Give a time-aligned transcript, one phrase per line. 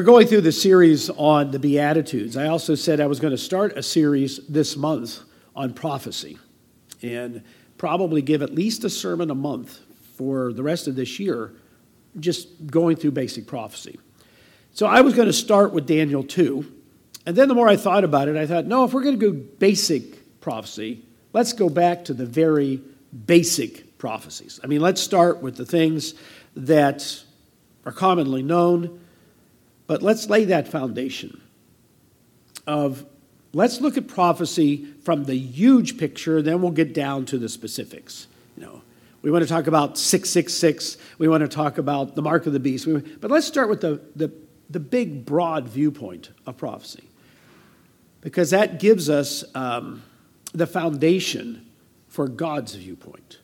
[0.00, 2.34] We're going through the series on the Beatitudes.
[2.34, 5.20] I also said I was going to start a series this month
[5.54, 6.38] on prophecy
[7.02, 7.42] and
[7.76, 9.78] probably give at least a sermon a month
[10.16, 11.52] for the rest of this year,
[12.18, 14.00] just going through basic prophecy.
[14.72, 16.64] So I was going to start with Daniel 2.
[17.26, 19.32] And then the more I thought about it, I thought, no, if we're going to
[19.32, 21.04] go basic prophecy,
[21.34, 22.80] let's go back to the very
[23.26, 24.60] basic prophecies.
[24.64, 26.14] I mean, let's start with the things
[26.56, 27.22] that
[27.84, 28.98] are commonly known
[29.90, 31.40] but let's lay that foundation
[32.64, 33.04] of
[33.52, 38.28] let's look at prophecy from the huge picture, then we'll get down to the specifics.
[38.56, 38.82] You know,
[39.22, 42.60] we want to talk about 666, we want to talk about the mark of the
[42.60, 42.86] beast.
[43.20, 44.30] But let's start with the, the,
[44.70, 47.08] the big, broad viewpoint of prophecy.
[48.20, 50.04] Because that gives us um,
[50.52, 51.68] the foundation
[52.06, 53.40] for God's viewpoint.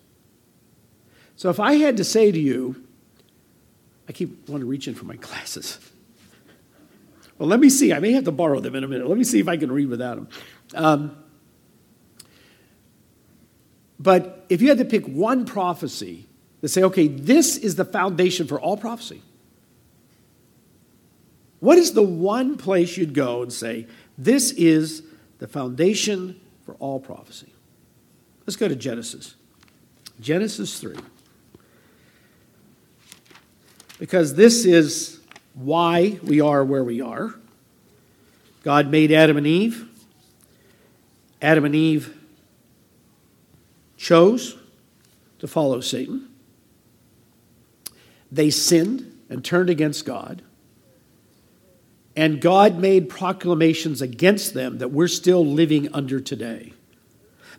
[1.34, 2.86] So if I had to say to you,
[4.08, 5.80] I keep wanting to reach in for my glasses.
[7.38, 7.92] Well, let me see.
[7.92, 9.08] I may have to borrow them in a minute.
[9.08, 10.28] Let me see if I can read without them.
[10.74, 11.16] Um,
[13.98, 16.26] but if you had to pick one prophecy
[16.60, 19.22] to say, okay, this is the foundation for all prophecy,
[21.60, 23.86] what is the one place you'd go and say,
[24.18, 25.02] this is
[25.38, 27.52] the foundation for all prophecy?
[28.46, 29.34] Let's go to Genesis.
[30.20, 30.96] Genesis 3.
[33.98, 35.15] Because this is
[35.56, 37.34] why we are where we are.
[38.62, 39.88] God made Adam and Eve.
[41.40, 42.16] Adam and Eve
[43.96, 44.56] chose
[45.38, 46.28] to follow Satan.
[48.30, 50.42] They sinned and turned against God.
[52.14, 56.72] And God made proclamations against them that we're still living under today.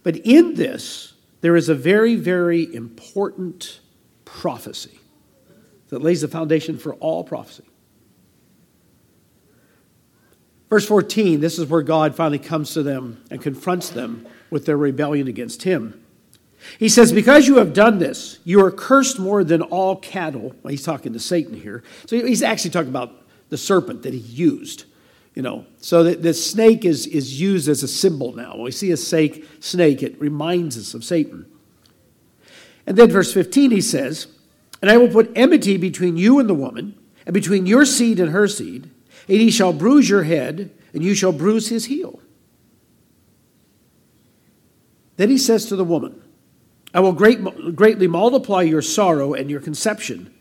[0.04, 3.80] But in this, there is a very, very important
[4.26, 5.00] prophecy
[5.90, 7.64] that lays the foundation for all prophecy.
[10.70, 14.78] Verse 14, this is where God finally comes to them and confronts them with their
[14.78, 16.04] rebellion against him.
[16.78, 20.54] He says, Because you have done this, you are cursed more than all cattle.
[20.62, 21.84] Well, he's talking to Satan here.
[22.06, 23.14] So he's actually talking about
[23.50, 24.86] the serpent that he used.
[25.36, 28.56] You know, so the, the snake is, is used as a symbol now.
[28.56, 31.46] When we see a snake, snake, it reminds us of Satan.
[32.88, 34.28] And then verse 15, he says,
[34.82, 38.32] And I will put enmity between you and the woman, and between your seed and
[38.32, 38.90] her seed
[39.28, 42.20] and he shall bruise your head, and you shall bruise his heel.
[45.18, 46.22] Then he says to the woman,
[46.94, 47.44] I will great,
[47.76, 50.34] greatly multiply your sorrow and your conception.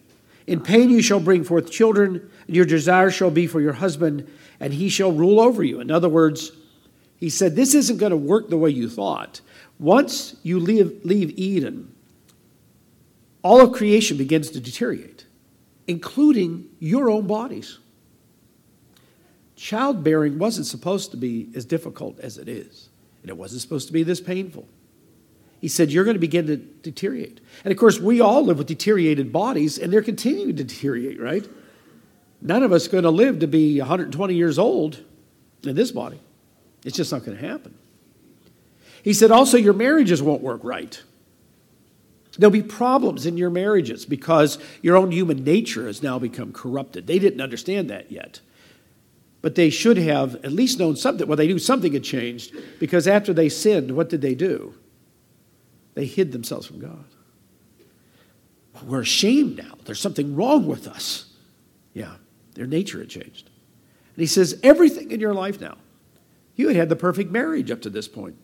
[0.46, 4.30] In pain you shall bring forth children, and your desire shall be for your husband,
[4.60, 5.80] and he shall rule over you.
[5.80, 6.52] In other words,
[7.16, 9.40] he said, This isn't going to work the way you thought.
[9.78, 11.92] Once you leave, leave Eden,
[13.42, 15.26] all of creation begins to deteriorate,
[15.86, 17.78] including your own bodies
[19.56, 22.88] childbearing wasn't supposed to be as difficult as it is,
[23.22, 24.68] and it wasn't supposed to be this painful.
[25.60, 27.40] He said, You're going to begin to deteriorate.
[27.64, 31.48] And of course, we all live with deteriorated bodies, and they're continuing to deteriorate, right?
[32.42, 35.02] None of us are going to live to be 120 years old
[35.64, 36.20] in this body.
[36.84, 37.74] It's just not going to happen.
[39.02, 41.02] He said, Also, your marriages won't work right.
[42.38, 47.06] There'll be problems in your marriages because your own human nature has now become corrupted.
[47.06, 48.40] They didn't understand that yet.
[49.42, 51.26] But they should have at least known something.
[51.26, 54.74] Well, they knew something had changed because after they sinned, what did they do?
[55.94, 57.04] They hid themselves from God.
[58.84, 59.74] We're ashamed now.
[59.84, 61.26] There's something wrong with us.
[61.94, 62.16] Yeah,
[62.54, 63.48] their nature had changed.
[64.14, 65.76] And he says, everything in your life now,
[66.56, 68.36] you had had the perfect marriage up to this point.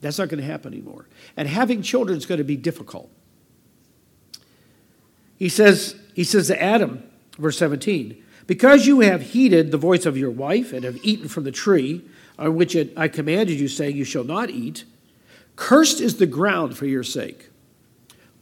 [0.00, 1.08] That's not going to happen anymore.
[1.36, 3.10] And having children is going to be difficult.
[5.36, 7.02] He says, he says to Adam,
[7.38, 11.44] verse 17, because you have heeded the voice of your wife and have eaten from
[11.44, 12.02] the tree
[12.38, 14.84] on which it, I commanded you, saying, You shall not eat,
[15.54, 17.50] cursed is the ground for your sake.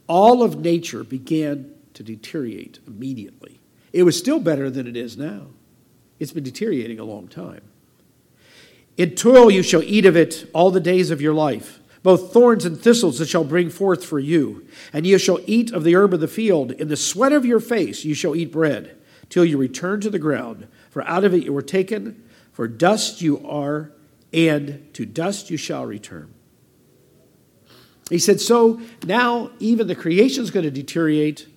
[0.07, 3.59] All of nature began to deteriorate immediately.
[3.91, 5.47] It was still better than it is now.
[6.19, 7.61] It's been deteriorating a long time.
[8.95, 11.81] In toil you shall eat of it all the days of your life.
[12.01, 14.67] Both thorns and thistles it shall bring forth for you.
[14.93, 16.71] And you shall eat of the herb of the field.
[16.71, 18.96] In the sweat of your face you shall eat bread
[19.29, 20.67] till you return to the ground.
[20.89, 23.91] For out of it you were taken, for dust you are,
[24.33, 26.33] and to dust you shall return.
[28.09, 31.47] He said, So now even the creation is going to deteriorate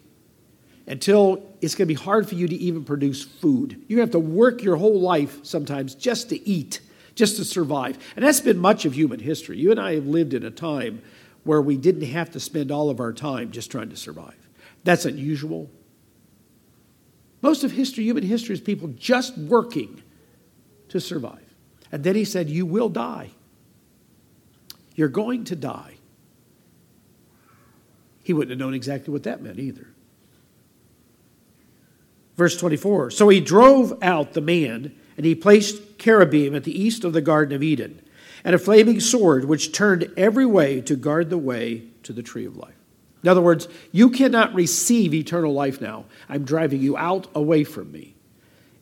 [0.86, 3.82] until it's going to be hard for you to even produce food.
[3.86, 6.80] You have to work your whole life sometimes just to eat,
[7.14, 7.98] just to survive.
[8.16, 9.58] And that's been much of human history.
[9.58, 11.02] You and I have lived in a time
[11.44, 14.48] where we didn't have to spend all of our time just trying to survive.
[14.82, 15.70] That's unusual.
[17.42, 20.02] Most of history, human history, is people just working
[20.88, 21.54] to survive.
[21.92, 23.30] And then he said, You will die.
[24.94, 25.94] You're going to die.
[28.22, 29.88] He wouldn't have known exactly what that meant either.
[32.36, 37.04] Verse 24 So he drove out the man, and he placed cherubim at the east
[37.04, 38.00] of the Garden of Eden,
[38.44, 42.44] and a flaming sword which turned every way to guard the way to the tree
[42.44, 42.79] of life.
[43.22, 46.06] In other words, you cannot receive eternal life now.
[46.28, 48.14] I'm driving you out away from me.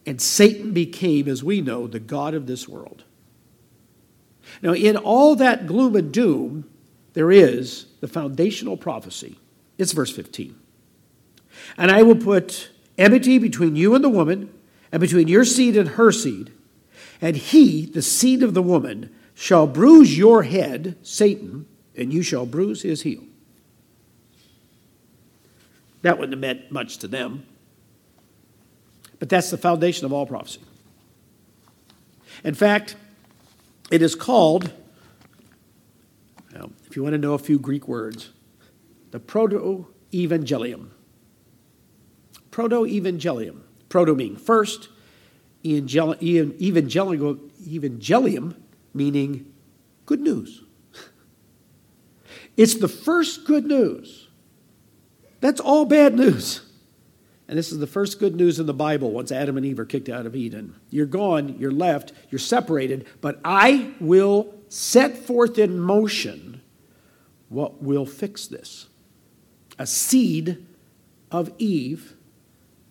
[0.06, 3.04] And Satan became, as we know, the God of this world.
[4.62, 6.70] Now, in all that gloom and doom,
[7.12, 9.38] there is the foundational prophecy.
[9.76, 10.58] It's verse 15.
[11.76, 14.52] And I will put enmity between you and the woman,
[14.90, 16.52] and between your seed and her seed.
[17.20, 22.46] And he, the seed of the woman, shall bruise your head, Satan, and you shall
[22.46, 23.22] bruise his heel.
[26.02, 27.46] That wouldn't have meant much to them.
[29.18, 30.60] But that's the foundation of all prophecy.
[32.44, 32.94] In fact,
[33.90, 34.70] it is called,
[36.54, 38.30] well, if you want to know a few Greek words,
[39.10, 40.90] the proto evangelium.
[42.50, 43.62] Proto evangelium.
[43.88, 44.88] Proto meaning first,
[45.64, 46.52] evangelium,
[47.60, 48.54] evangelium
[48.94, 49.52] meaning
[50.06, 50.62] good news.
[52.56, 54.27] It's the first good news
[55.40, 56.62] that's all bad news.
[57.48, 59.86] And this is the first good news in the Bible once Adam and Eve are
[59.86, 60.74] kicked out of Eden.
[60.90, 66.60] You're gone, you're left, you're separated, but I will set forth in motion
[67.48, 68.88] what will fix this.
[69.78, 70.66] A seed
[71.30, 72.14] of Eve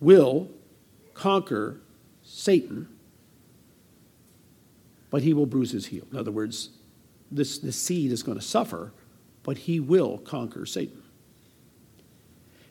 [0.00, 0.48] will
[1.14, 1.80] conquer
[2.24, 2.88] Satan,
[5.10, 6.04] but he will bruise his heel.
[6.10, 6.70] In other words,
[7.30, 8.92] this, this seed is going to suffer,
[9.44, 10.97] but he will conquer Satan.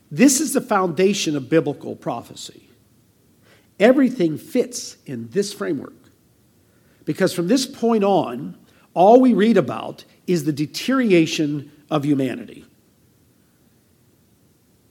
[0.09, 2.69] This is the foundation of biblical prophecy.
[3.79, 5.93] Everything fits in this framework.
[7.05, 8.57] Because from this point on,
[8.93, 12.65] all we read about is the deterioration of humanity.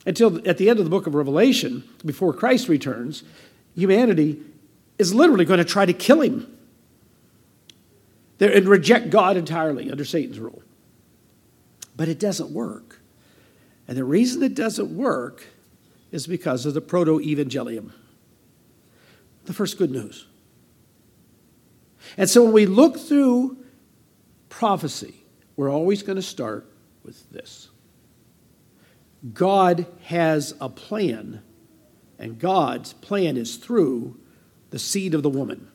[0.05, 3.23] Until at the end of the book of Revelation, before Christ returns,
[3.75, 4.41] humanity
[4.97, 6.57] is literally going to try to kill him
[8.39, 10.63] and reject God entirely under Satan's rule.
[11.95, 13.01] But it doesn't work.
[13.87, 15.45] And the reason it doesn't work
[16.11, 17.91] is because of the proto evangelium,
[19.45, 20.25] the first good news.
[22.17, 23.57] And so when we look through
[24.49, 25.23] prophecy,
[25.55, 26.69] we're always going to start
[27.03, 27.69] with this
[29.33, 31.41] God has a plan,
[32.19, 34.19] and God's plan is through
[34.69, 35.69] the seed of the woman.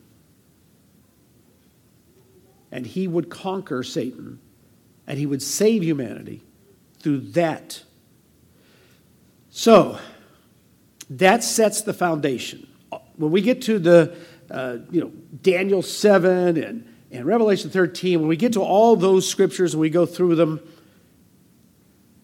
[2.70, 4.38] And he would conquer Satan,
[5.06, 6.42] and he would save humanity
[7.00, 7.82] through that
[9.54, 9.98] so
[11.10, 12.66] that sets the foundation.
[13.16, 14.16] When we get to the,
[14.50, 15.12] uh, you know,
[15.42, 19.90] Daniel 7 and, and Revelation 13, when we get to all those scriptures and we
[19.90, 20.60] go through them,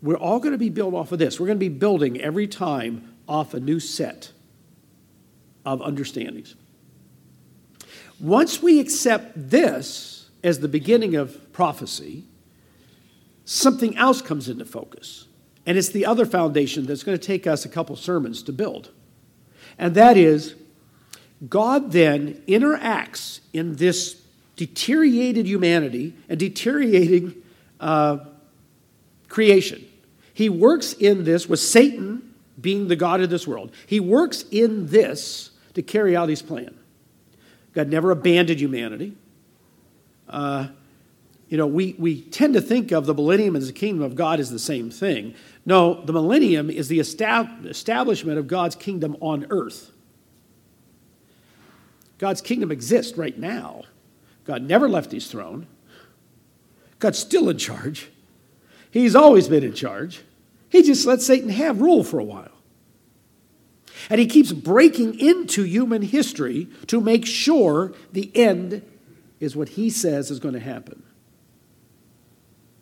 [0.00, 1.38] we're all going to be built off of this.
[1.38, 4.32] We're going to be building every time off a new set
[5.66, 6.54] of understandings.
[8.18, 12.24] Once we accept this as the beginning of prophecy,
[13.44, 15.27] something else comes into focus.
[15.68, 18.90] And it's the other foundation that's going to take us a couple sermons to build.
[19.78, 20.54] And that is,
[21.46, 24.18] God then interacts in this
[24.56, 27.34] deteriorated humanity and deteriorating
[27.80, 28.20] uh,
[29.28, 29.86] creation.
[30.32, 33.70] He works in this with Satan being the God of this world.
[33.86, 36.74] He works in this to carry out his plan.
[37.74, 39.18] God never abandoned humanity.
[40.30, 40.68] Uh,
[41.48, 44.38] you know, we, we tend to think of the millennium as the kingdom of God
[44.38, 45.34] as the same thing.
[45.64, 49.90] No, the millennium is the establishment of God's kingdom on earth.
[52.18, 53.84] God's kingdom exists right now.
[54.44, 55.66] God never left his throne.
[56.98, 58.10] God's still in charge.
[58.90, 60.22] He's always been in charge.
[60.68, 62.52] He just lets Satan have rule for a while.
[64.10, 68.82] And he keeps breaking into human history to make sure the end
[69.40, 71.02] is what he says is going to happen.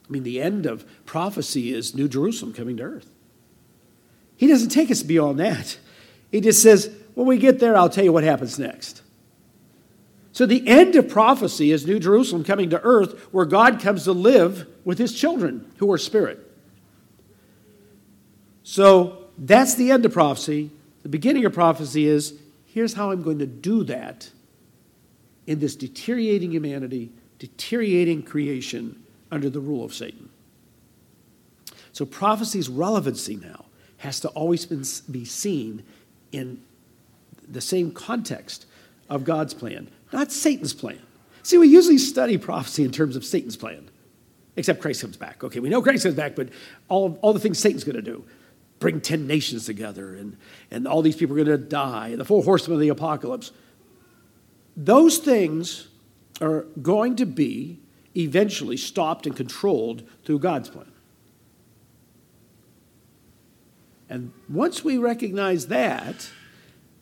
[0.09, 3.11] I mean, the end of prophecy is New Jerusalem coming to earth.
[4.37, 5.79] He doesn't take us beyond that.
[6.31, 9.03] He just says, when we get there, I'll tell you what happens next.
[10.33, 14.13] So the end of prophecy is New Jerusalem coming to earth, where God comes to
[14.13, 16.39] live with his children who are spirit.
[18.63, 20.71] So that's the end of prophecy.
[21.03, 22.35] The beginning of prophecy is
[22.67, 24.29] here's how I'm going to do that
[25.47, 30.29] in this deteriorating humanity, deteriorating creation under the rule of Satan.
[31.93, 33.65] So prophecy's relevancy now
[33.99, 34.67] has to always
[35.01, 35.83] be seen
[36.33, 36.63] in
[37.49, 38.67] the same context
[39.09, 41.01] of God's plan, not Satan's plan.
[41.43, 43.89] See, we usually study prophecy in terms of Satan's plan,
[44.57, 45.45] except Christ comes back.
[45.45, 46.49] Okay, we know Christ comes back, but
[46.89, 48.25] all, all the things Satan's going to do
[48.79, 50.37] bring 10 nations together, and,
[50.71, 53.53] and all these people are going to die, and the four horsemen of the apocalypse.
[54.77, 55.89] Those things
[56.41, 57.79] are going to be
[58.17, 60.91] eventually stopped and controlled through God's plan.
[64.09, 66.31] And once we recognize that,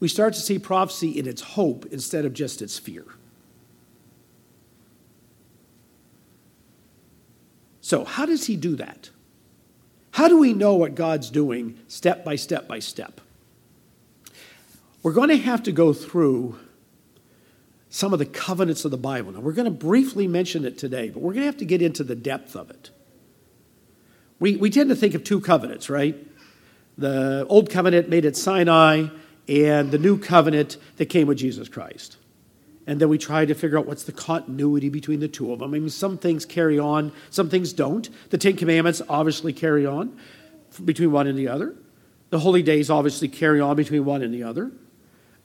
[0.00, 3.04] we start to see prophecy in its hope instead of just its fear.
[7.80, 9.10] So, how does he do that?
[10.12, 13.20] How do we know what God's doing step by step by step?
[15.02, 16.58] We're going to have to go through
[17.94, 19.30] some of the covenants of the Bible.
[19.30, 21.80] Now, we're going to briefly mention it today, but we're going to have to get
[21.80, 22.90] into the depth of it.
[24.40, 26.16] We, we tend to think of two covenants, right?
[26.98, 29.06] The old covenant made at Sinai,
[29.46, 32.16] and the new covenant that came with Jesus Christ.
[32.84, 35.72] And then we try to figure out what's the continuity between the two of them.
[35.72, 38.10] I mean, some things carry on, some things don't.
[38.30, 40.18] The Ten Commandments obviously carry on
[40.84, 41.76] between one and the other.
[42.30, 44.72] The holy days obviously carry on between one and the other.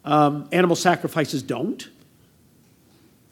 [0.04, 1.88] Um, animal sacrifices don't.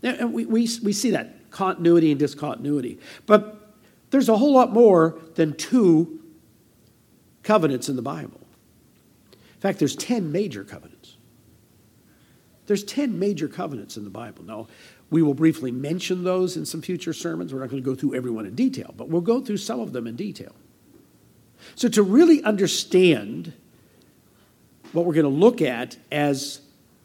[0.07, 2.99] And we, we, we see that continuity and discontinuity.
[3.25, 3.73] But
[4.09, 6.21] there's a whole lot more than two
[7.43, 8.39] covenants in the Bible.
[9.31, 11.15] In fact, there's 10 major covenants.
[12.67, 14.43] There's 10 major covenants in the Bible.
[14.43, 14.67] Now,
[15.09, 17.53] we will briefly mention those in some future sermons.
[17.53, 19.79] We're not going to go through every one in detail, but we'll go through some
[19.79, 20.53] of them in detail.
[21.75, 23.53] So, to really understand
[24.91, 26.61] what we're going to look at as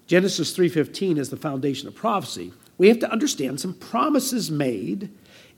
[0.07, 5.11] Genesis 3:15 as the foundation of prophecy, we have to understand some promises made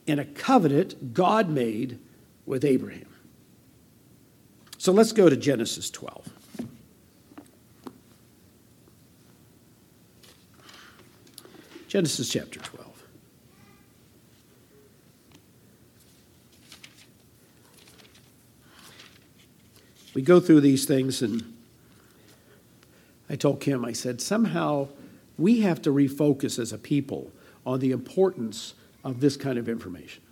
[0.06, 1.98] in a covenant God made
[2.46, 3.08] with Abraham.
[4.78, 6.28] So let's go to Genesis 12.
[11.88, 12.94] Genesis chapter 12.
[20.12, 21.54] We go through these things, and
[23.30, 24.88] I told Kim, I said, somehow
[25.38, 27.30] we have to refocus as a people
[27.66, 30.22] on the importance of this kind of information.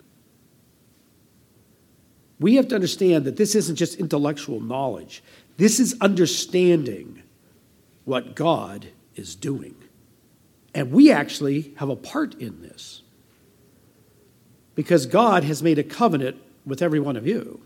[2.38, 5.22] We have to understand that this isn't just intellectual knowledge,
[5.56, 7.22] this is understanding
[8.04, 9.76] what God is doing.
[10.74, 13.02] And we actually have a part in this
[14.74, 17.60] because God has made a covenant with every one of you.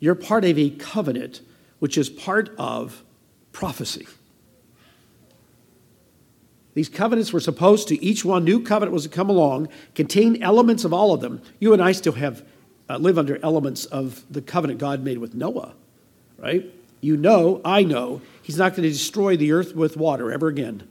[0.00, 1.42] You're part of a covenant
[1.78, 3.04] which is part of
[3.52, 4.06] prophecy.
[6.74, 10.84] These covenants were supposed to, each one, new covenant was to come along, contain elements
[10.84, 11.40] of all of them.
[11.60, 12.44] You and I still have
[12.90, 15.74] uh, live under elements of the covenant God made with Noah,
[16.36, 16.66] right?
[17.00, 20.86] You know, I know, he's not going to destroy the earth with water ever again,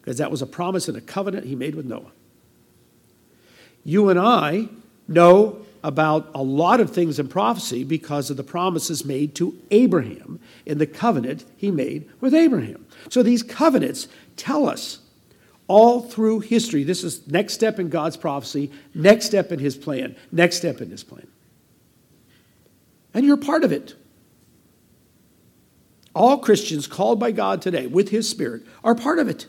[0.00, 2.12] because that was a promise and a covenant he made with Noah.
[3.82, 4.68] You and I
[5.08, 10.40] know about a lot of things in prophecy because of the promises made to Abraham
[10.64, 12.86] in the covenant he made with Abraham.
[13.10, 15.00] So these covenants tell us
[15.66, 16.84] all through history.
[16.84, 20.90] This is next step in God's prophecy, next step in his plan, next step in
[20.90, 21.26] his plan.
[23.14, 23.94] And you're part of it.
[26.14, 29.46] All Christians called by God today with his spirit are part of it.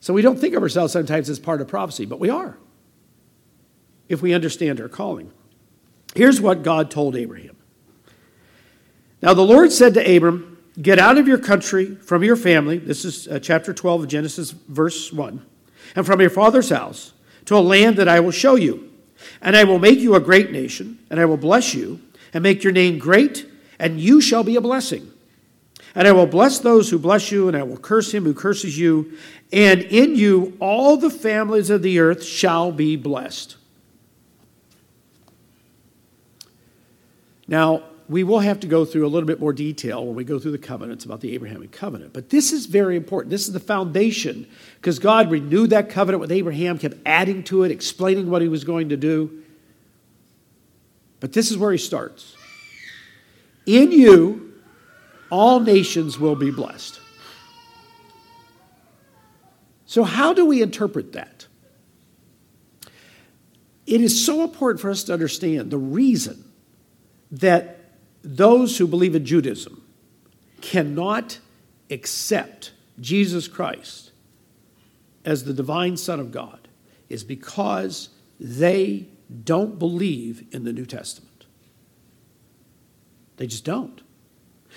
[0.00, 2.56] So we don't think of ourselves sometimes as part of prophecy, but we are
[4.08, 5.30] if we understand our calling.
[6.14, 7.56] Here's what God told Abraham.
[9.20, 12.78] Now the Lord said to Abram, Get out of your country, from your family.
[12.78, 15.44] This is uh, chapter 12 of Genesis, verse 1.
[15.96, 17.12] And from your father's house
[17.46, 18.90] to a land that I will show you.
[19.42, 22.00] And I will make you a great nation, and I will bless you,
[22.32, 23.46] and make your name great,
[23.80, 25.10] and you shall be a blessing.
[25.94, 28.78] And I will bless those who bless you, and I will curse him who curses
[28.78, 29.16] you.
[29.52, 33.56] And in you all the families of the earth shall be blessed.
[37.48, 40.38] Now, we will have to go through a little bit more detail when we go
[40.38, 42.14] through the covenants about the Abrahamic covenant.
[42.14, 43.30] But this is very important.
[43.30, 44.46] This is the foundation
[44.76, 48.64] because God renewed that covenant with Abraham, kept adding to it, explaining what he was
[48.64, 49.42] going to do.
[51.20, 52.34] But this is where he starts.
[53.66, 54.54] In you,
[55.30, 57.00] all nations will be blessed.
[59.84, 61.46] So, how do we interpret that?
[63.86, 66.44] It is so important for us to understand the reason
[67.30, 67.77] that
[68.28, 69.82] those who believe in Judaism
[70.60, 71.38] cannot
[71.90, 74.10] accept Jesus Christ
[75.24, 76.68] as the divine Son of God
[77.08, 79.08] is because they
[79.44, 81.46] don't believe in the New Testament.
[83.38, 84.02] They just don't.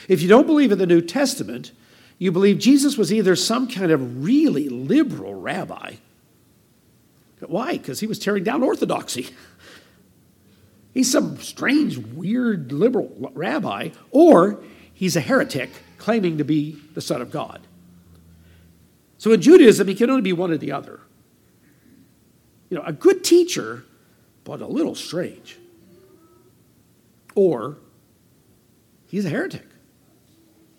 [0.08, 1.74] If you don't believe in the New Testament,
[2.20, 5.96] you believe Jesus was either some kind of really liberal rabbi.
[7.42, 7.74] Why?
[7.74, 9.30] Because he was tearing down orthodoxy.
[10.94, 14.62] He's some strange, weird liberal rabbi, or
[14.94, 17.62] he's a heretic claiming to be the Son of God.
[19.18, 21.00] So in Judaism, he can only be one or the other.
[22.70, 23.84] You know, a good teacher,
[24.44, 25.58] but a little strange.
[27.36, 27.78] Or
[29.06, 29.68] he's a heretic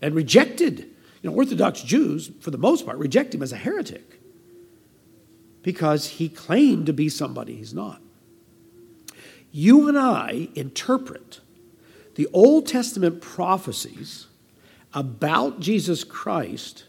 [0.02, 0.80] and rejected.
[1.22, 4.20] You know, Orthodox Jews, for the most part, reject him as a heretic
[5.62, 8.01] because he claimed to be somebody he's not.
[9.52, 11.40] You and I interpret
[12.14, 14.26] the Old Testament prophecies
[14.94, 16.84] about Jesus Christ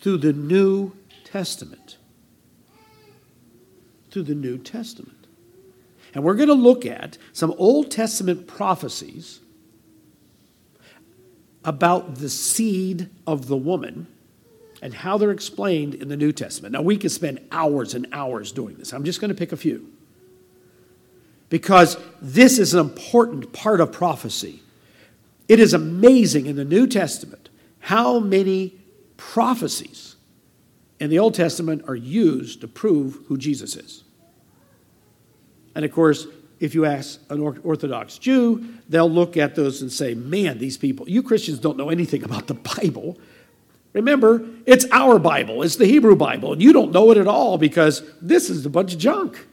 [0.00, 0.92] through the New
[1.24, 1.98] Testament.
[4.10, 5.26] Through the New Testament.
[6.14, 9.40] And we're going to look at some Old Testament prophecies
[11.64, 14.06] about the seed of the woman
[14.80, 16.72] and how they're explained in the New Testament.
[16.72, 18.92] Now, we could spend hours and hours doing this.
[18.92, 19.92] I'm just going to pick a few.
[21.48, 24.62] Because this is an important part of prophecy.
[25.48, 27.48] It is amazing in the New Testament
[27.78, 28.74] how many
[29.16, 30.16] prophecies
[30.98, 34.02] in the Old Testament are used to prove who Jesus is.
[35.74, 36.26] And of course,
[36.58, 41.08] if you ask an Orthodox Jew, they'll look at those and say, Man, these people,
[41.08, 43.18] you Christians don't know anything about the Bible.
[43.92, 47.56] Remember, it's our Bible, it's the Hebrew Bible, and you don't know it at all
[47.56, 49.46] because this is a bunch of junk.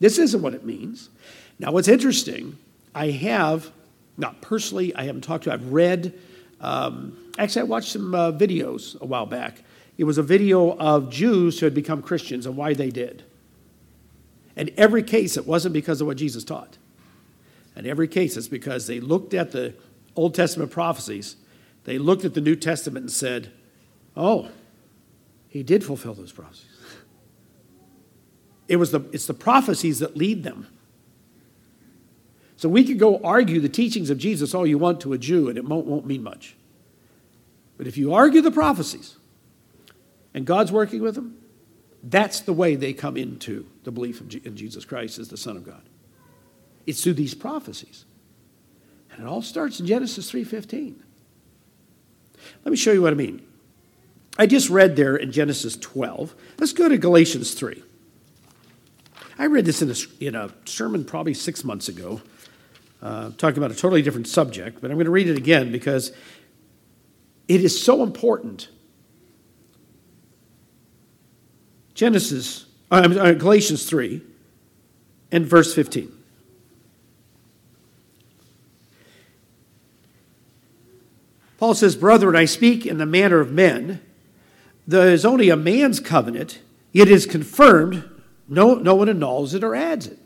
[0.00, 1.10] This isn't what it means.
[1.58, 2.58] Now, what's interesting,
[2.94, 3.70] I have,
[4.16, 6.18] not personally, I haven't talked to, I've read,
[6.60, 9.62] um, actually, I watched some uh, videos a while back.
[9.98, 13.22] It was a video of Jews who had become Christians and why they did.
[14.56, 16.78] In every case, it wasn't because of what Jesus taught.
[17.76, 19.74] In every case, it's because they looked at the
[20.16, 21.36] Old Testament prophecies
[21.84, 23.50] they looked at the New Testament and said,
[24.16, 24.48] oh,
[25.48, 26.69] he did fulfill those prophecies.
[28.70, 30.68] It was the, it's the prophecies that lead them.
[32.56, 35.48] So we could go argue the teachings of Jesus all you want to a Jew,
[35.48, 36.54] and it won't, won't mean much.
[37.76, 39.16] But if you argue the prophecies
[40.32, 41.36] and God's working with them,
[42.04, 45.66] that's the way they come into the belief in Jesus Christ as the Son of
[45.66, 45.82] God.
[46.86, 48.04] It's through these prophecies.
[49.10, 50.94] And it all starts in Genesis 3:15.
[52.64, 53.42] Let me show you what I mean.
[54.38, 56.36] I just read there in Genesis 12.
[56.58, 57.82] Let's go to Galatians 3.
[59.40, 62.20] I read this in a, in a sermon probably six months ago,
[63.00, 66.12] uh, talking about a totally different subject, but I'm going to read it again because
[67.48, 68.68] it is so important.
[71.94, 74.20] Genesis, uh, Galatians 3
[75.32, 76.12] and verse 15.
[81.56, 84.02] Paul says, Brethren, I speak in the manner of men.
[84.86, 86.60] There is only a man's covenant,
[86.92, 88.09] it is confirmed.
[88.50, 90.18] No, no one annuls it or adds it.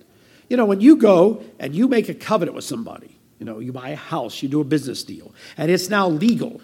[0.49, 3.73] You know, when you go and you make a covenant with somebody, you know, you
[3.73, 6.61] buy a house, you do a business deal, and it's now legal,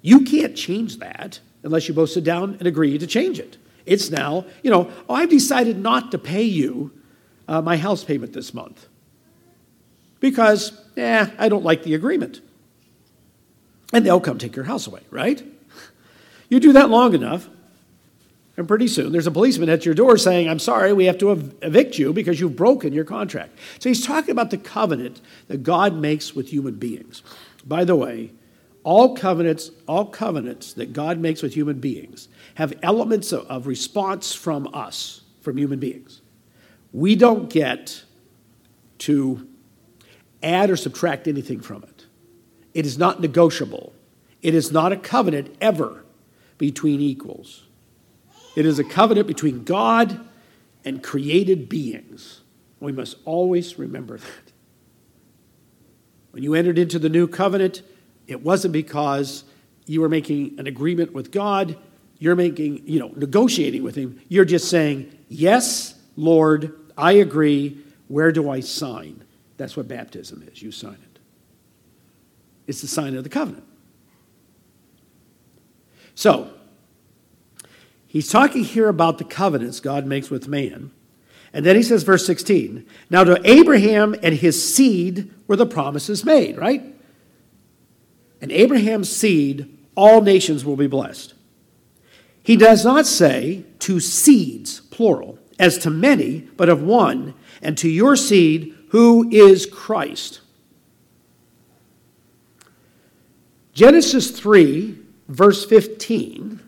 [0.00, 3.56] you can't change that unless you both sit down and agree to change it.
[3.84, 6.92] It's now, you know, oh, I've decided not to pay you
[7.48, 8.86] uh, my house payment this month
[10.20, 12.40] because, eh, I don't like the agreement
[13.92, 15.42] and they'll come take your house away, right?
[16.48, 17.48] You do that long enough,
[18.56, 21.30] and pretty soon there's a policeman at your door saying, I'm sorry, we have to
[21.30, 23.58] evict you because you've broken your contract.
[23.78, 27.22] So he's talking about the covenant that God makes with human beings.
[27.64, 28.32] By the way,
[28.84, 34.34] all covenants, all covenants that God makes with human beings have elements of, of response
[34.34, 36.20] from us, from human beings.
[36.92, 38.02] We don't get
[38.98, 39.48] to
[40.42, 42.06] add or subtract anything from it.
[42.74, 43.92] It is not negotiable.
[44.42, 46.04] It is not a covenant ever
[46.58, 47.64] between equals.
[48.54, 50.20] It is a covenant between God
[50.84, 52.40] and created beings.
[52.80, 54.52] We must always remember that.
[56.32, 57.82] When you entered into the new covenant,
[58.26, 59.44] it wasn't because
[59.86, 61.76] you were making an agreement with God,
[62.18, 64.20] you're making, you know, negotiating with Him.
[64.28, 67.78] You're just saying, Yes, Lord, I agree.
[68.08, 69.24] Where do I sign?
[69.56, 70.62] That's what baptism is.
[70.62, 71.18] You sign it.
[72.66, 73.64] It's the sign of the covenant.
[76.14, 76.52] So,
[78.12, 80.90] he's talking here about the covenants God makes with man.
[81.54, 86.24] And then he says, verse 16, now to Abraham and his seed were the promises
[86.24, 86.82] made, right?
[88.42, 91.32] And Abraham's seed, all nations will be blessed.
[92.42, 97.88] He does not say to seeds, plural, as to many, but of one, and to
[97.88, 100.40] your seed, who is Christ.
[103.72, 104.98] Genesis 3,
[105.28, 106.60] verse 15,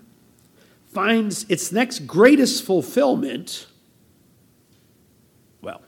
[0.94, 3.66] finds its next greatest fulfillment.
[5.60, 5.82] Well,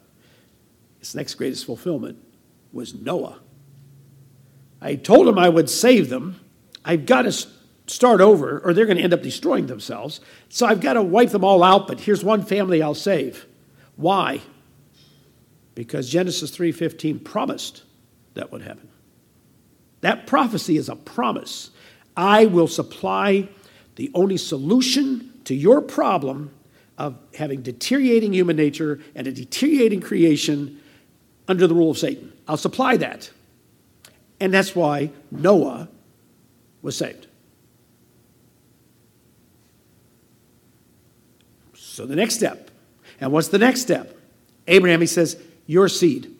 [1.01, 2.19] its next greatest fulfillment
[2.73, 3.39] was Noah.
[4.81, 6.41] I told him I would save them.
[6.85, 7.33] I've got to
[7.87, 10.21] start over, or they're going to end up destroying themselves.
[10.49, 13.47] So I've got to wipe them all out, but here's one family I'll save.
[13.95, 14.41] Why?
[15.75, 17.85] Because Genesis 3:15 promised
[18.35, 18.89] that would happen.
[20.01, 21.71] That prophecy is a promise.
[22.17, 23.49] I will supply
[23.97, 26.51] the only solution to your problem
[26.99, 30.81] of having deteriorating human nature and a deteriorating creation
[31.49, 32.33] under the rule of Satan.
[32.49, 33.31] I'll supply that.
[34.41, 35.89] And that's why Noah
[36.83, 37.27] was saved.
[41.75, 42.71] So the next step.
[43.21, 44.17] And what's the next step?
[44.69, 46.35] Abraham, he says, your seed.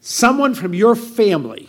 [0.00, 1.68] Someone from your family.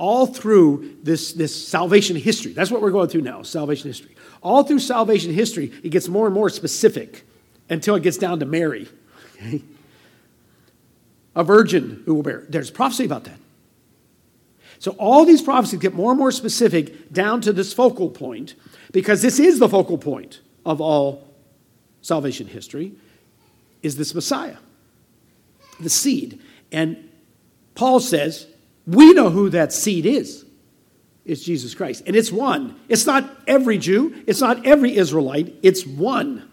[0.00, 2.54] All through this, this salvation history.
[2.54, 4.16] That's what we're going through now, salvation history.
[4.40, 7.26] All through salvation history, it gets more and more specific
[7.68, 8.88] until it gets down to Mary.
[9.36, 9.62] Okay?
[11.36, 12.46] A virgin who will bear.
[12.48, 13.38] There's prophecy about that.
[14.78, 18.54] So all these prophecies get more and more specific down to this focal point
[18.92, 21.28] because this is the focal point of all
[22.00, 22.92] salvation history
[23.82, 24.56] is this Messiah,
[25.78, 26.40] the seed.
[26.72, 27.10] And
[27.74, 28.46] Paul says,
[28.86, 30.44] we know who that seed is.
[31.24, 32.02] It's Jesus Christ.
[32.06, 32.78] And it's one.
[32.88, 36.50] It's not every Jew, it's not every Israelite, it's one.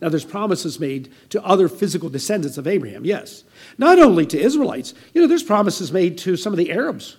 [0.00, 3.44] Now, there's promises made to other physical descendants of Abraham, yes.
[3.78, 7.16] Not only to Israelites, you know, there's promises made to some of the Arabs.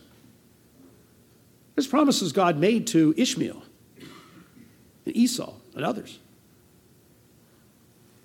[1.74, 3.64] There's promises God made to Ishmael
[5.06, 6.20] and Esau and others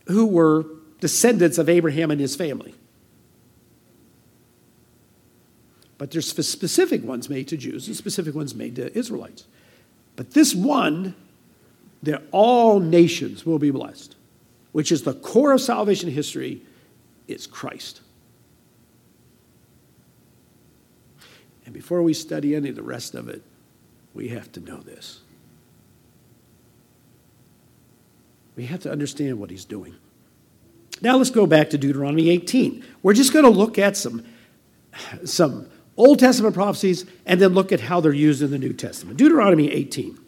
[0.09, 0.67] who were
[1.01, 2.75] descendants of Abraham and his family.
[6.01, 9.45] But there's specific ones made to Jews and specific ones made to Israelites.
[10.17, 11.15] But this one,
[12.03, 14.17] that all nations will be blessed,
[14.73, 16.63] which is the core of salvation history,
[17.29, 18.01] is Christ.
[21.67, 23.43] And before we study any of the rest of it,
[24.15, 25.21] we have to know this.
[28.57, 29.97] We have to understand what he's doing.
[31.03, 32.87] Now let's go back to Deuteronomy 18.
[33.03, 34.25] We're just going to look at some,
[35.27, 35.70] some
[36.01, 39.19] Old Testament prophecies and then look at how they're used in the New Testament.
[39.19, 40.19] Deuteronomy 18.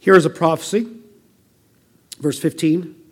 [0.00, 0.86] Here is a prophecy,
[2.18, 3.05] verse 15,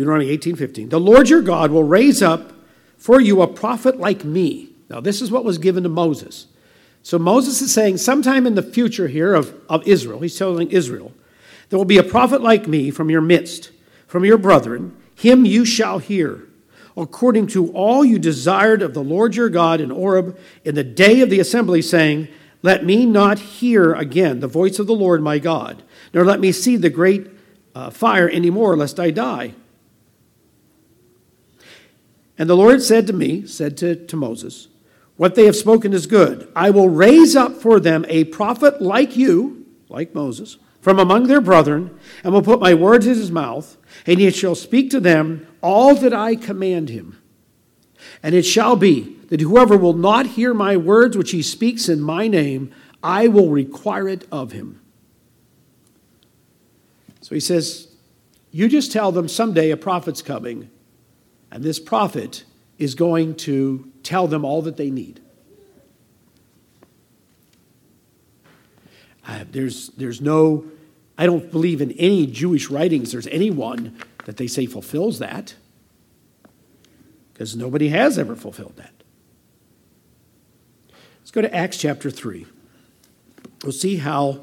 [0.00, 0.88] Deuteronomy 18 15.
[0.88, 2.52] The Lord your God will raise up
[2.98, 4.70] for you a prophet like me.
[4.88, 6.46] Now, this is what was given to Moses.
[7.02, 11.12] So Moses is saying, sometime in the future here of, of Israel, he's telling Israel,
[11.68, 13.70] there will be a prophet like me from your midst,
[14.06, 14.94] from your brethren.
[15.14, 16.42] Him you shall hear,
[16.96, 21.20] according to all you desired of the Lord your God in Horeb in the day
[21.20, 22.28] of the assembly, saying,
[22.62, 25.82] Let me not hear again the voice of the Lord my God
[26.12, 27.28] nor let me see the great
[27.74, 29.54] uh, fire any more, lest I die.
[32.40, 34.68] And the Lord said to me, said to, to Moses,
[35.18, 36.50] What they have spoken is good.
[36.56, 41.42] I will raise up for them a prophet like you, like Moses, from among their
[41.42, 43.76] brethren, and will put my words in his mouth,
[44.06, 47.20] and he shall speak to them all that I command him.
[48.22, 52.00] And it shall be that whoever will not hear my words which he speaks in
[52.00, 52.72] my name,
[53.02, 54.80] I will require it of him.
[57.20, 57.88] So he says,
[58.50, 60.70] You just tell them someday a prophet's coming,
[61.50, 62.44] and this prophet
[62.78, 65.20] is going to tell them all that they need.
[69.26, 70.64] Uh, there's, there's no,
[71.18, 75.54] I don't believe in any Jewish writings there's anyone that they say fulfills that,
[77.32, 78.92] because nobody has ever fulfilled that.
[81.20, 82.46] Let's go to Acts chapter 3.
[83.62, 84.40] We'll see how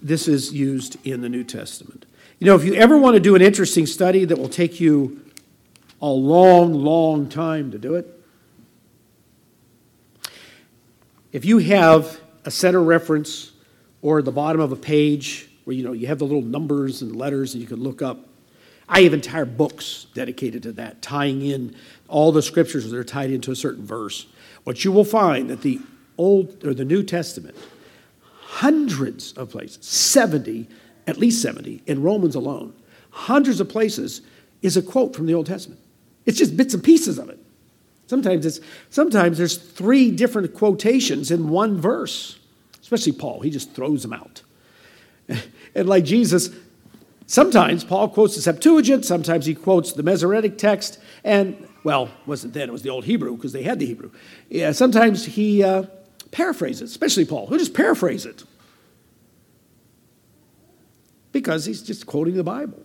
[0.00, 2.06] this is used in the New Testament.
[2.38, 5.21] You know, if you ever want to do an interesting study that will take you
[6.02, 8.06] a long, long time to do it,
[11.32, 13.52] if you have a center reference
[14.02, 17.16] or the bottom of a page where you know you have the little numbers and
[17.16, 18.28] letters and you can look up
[18.92, 21.74] I have entire books dedicated to that, tying in
[22.08, 24.26] all the scriptures that are tied into a certain verse.
[24.64, 25.80] What you will find that the
[26.18, 27.56] Old or the New Testament
[28.42, 30.68] hundreds of places, 70,
[31.06, 32.74] at least 70, in Romans alone,
[33.10, 34.20] hundreds of places
[34.60, 35.80] is a quote from the Old Testament.
[36.26, 37.38] It's just bits and pieces of it.
[38.06, 42.38] Sometimes it's sometimes there's three different quotations in one verse.
[42.80, 44.42] Especially Paul, he just throws them out.
[45.74, 46.50] And like Jesus,
[47.26, 52.68] sometimes Paul quotes the Septuagint, sometimes he quotes the Masoretic text, and well, wasn't then,
[52.68, 54.10] it was the Old Hebrew because they had the Hebrew.
[54.50, 55.84] Yeah, sometimes he uh,
[56.30, 58.44] paraphrases, especially Paul, who just paraphrase it
[61.32, 62.82] because he's just quoting the Bible.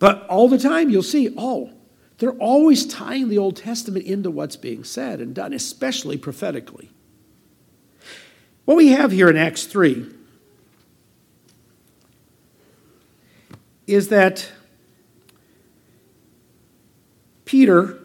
[0.00, 1.70] But all the time you'll see, oh,
[2.18, 6.90] they're always tying the Old Testament into what's being said and done, especially prophetically.
[8.64, 10.06] What we have here in Acts 3
[13.86, 14.50] is that
[17.44, 17.98] Peter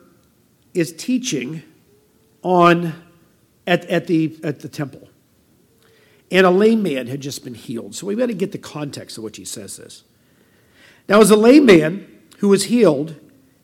[0.73, 1.63] is teaching
[2.41, 2.93] on
[3.67, 5.07] at, at, the, at the temple.
[6.31, 7.95] And a lame man had just been healed.
[7.95, 10.03] So we've got to get the context of which he says this.
[11.07, 12.07] Now, as a lame man
[12.39, 13.15] who was healed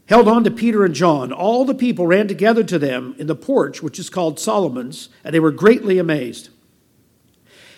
[0.06, 3.36] held on to Peter and John, all the people ran together to them in the
[3.36, 6.50] porch, which is called Solomon's, and they were greatly amazed.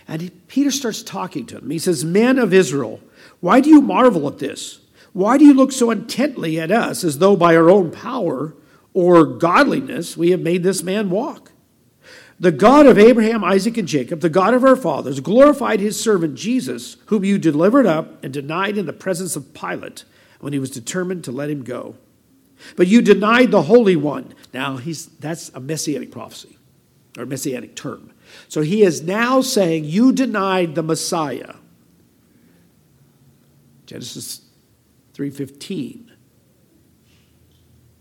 [0.07, 1.69] And Peter starts talking to them.
[1.69, 2.99] He says, Men of Israel,
[3.39, 4.79] why do you marvel at this?
[5.13, 8.55] Why do you look so intently at us as though by our own power
[8.93, 11.42] or godliness we have made this man walk?
[12.43, 16.35] The God of Abraham, Isaac, and Jacob, the God of our fathers, glorified his servant
[16.35, 20.03] Jesus, whom you delivered up and denied in the presence of Pilate
[20.41, 21.95] when he was determined to let him go.
[22.75, 24.33] But you denied the Holy One.
[24.53, 26.57] Now, he's, that's a messianic prophecy
[27.17, 28.11] or messianic term.
[28.49, 31.55] So he is now saying, You denied the Messiah.
[33.85, 34.41] Genesis
[35.13, 36.09] 3:15.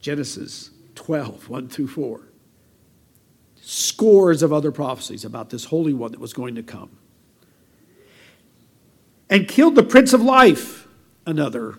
[0.01, 2.32] Genesis 12, 1 through 4
[3.63, 6.91] scores of other prophecies about this Holy One that was going to come.
[9.31, 10.87] And killed the Prince of Life,
[11.25, 11.79] another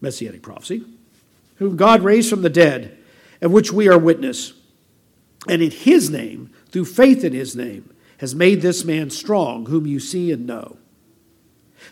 [0.00, 0.84] messianic prophecy,
[1.56, 2.98] whom God raised from the dead,
[3.40, 4.54] of which we are witness.
[5.48, 9.86] And in his name, through faith in his name, has made this man strong, whom
[9.86, 10.78] you see and know.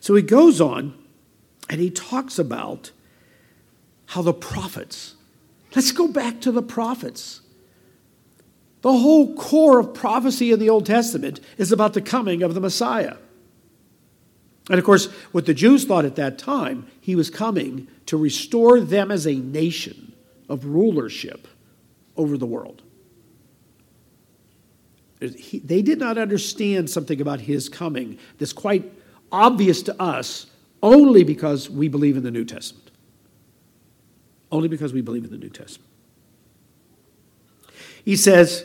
[0.00, 0.94] So he goes on
[1.68, 2.90] and he talks about
[4.06, 5.14] how the prophets,
[5.76, 7.42] let's go back to the prophets.
[8.82, 12.60] The whole core of prophecy in the Old Testament is about the coming of the
[12.60, 13.16] Messiah.
[14.70, 18.80] And of course, what the Jews thought at that time, he was coming to restore
[18.80, 20.12] them as a nation
[20.48, 21.48] of rulership
[22.16, 22.82] over the world.
[25.20, 28.90] they did not understand something about his coming that's quite
[29.30, 30.46] obvious to us
[30.82, 32.90] only because we believe in the New Testament.
[34.50, 35.89] Only because we believe in the New Testament.
[38.04, 38.64] He says,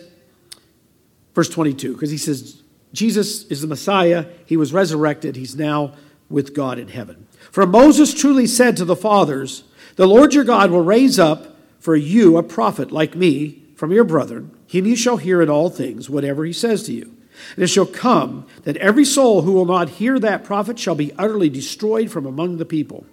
[1.33, 4.25] verse 22, because he says, Jesus is the Messiah.
[4.45, 5.35] He was resurrected.
[5.35, 5.93] He's now
[6.29, 7.27] with God in heaven.
[7.51, 9.63] For Moses truly said to the fathers,
[9.97, 14.05] The Lord your God will raise up for you a prophet like me from your
[14.05, 14.51] brethren.
[14.67, 17.15] Him you shall hear in all things, whatever he says to you.
[17.55, 21.13] And it shall come that every soul who will not hear that prophet shall be
[21.17, 23.05] utterly destroyed from among the people.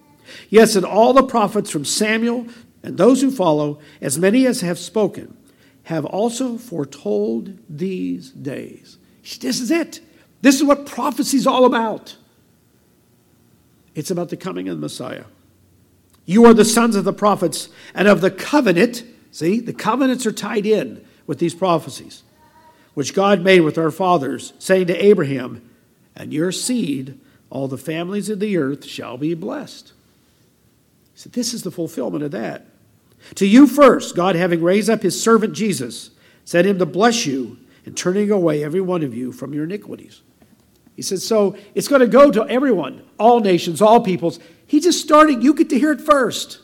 [0.49, 2.47] Yes, and all the prophets from Samuel
[2.83, 5.37] and those who follow, as many as have spoken,
[5.85, 8.99] have also foretold these days.
[9.41, 10.01] This is it.
[10.41, 12.17] This is what prophecy is all about.
[13.95, 15.25] It's about the coming of the Messiah.
[16.25, 19.05] You are the sons of the prophets and of the covenant.
[19.31, 22.23] See, the covenants are tied in with these prophecies,
[22.95, 25.69] which God made with our fathers, saying to Abraham,
[26.15, 27.19] And your seed,
[27.51, 29.93] all the families of the earth shall be blessed.
[31.15, 32.67] So, this is the fulfillment of that.
[33.37, 36.11] To you first, God, having raised up his servant Jesus,
[36.45, 40.23] sent him to bless you and turning away every one of you from your iniquities.
[40.97, 44.39] He says, so it's going to go to everyone, all nations, all peoples.
[44.67, 46.61] He just started, you get to hear it first.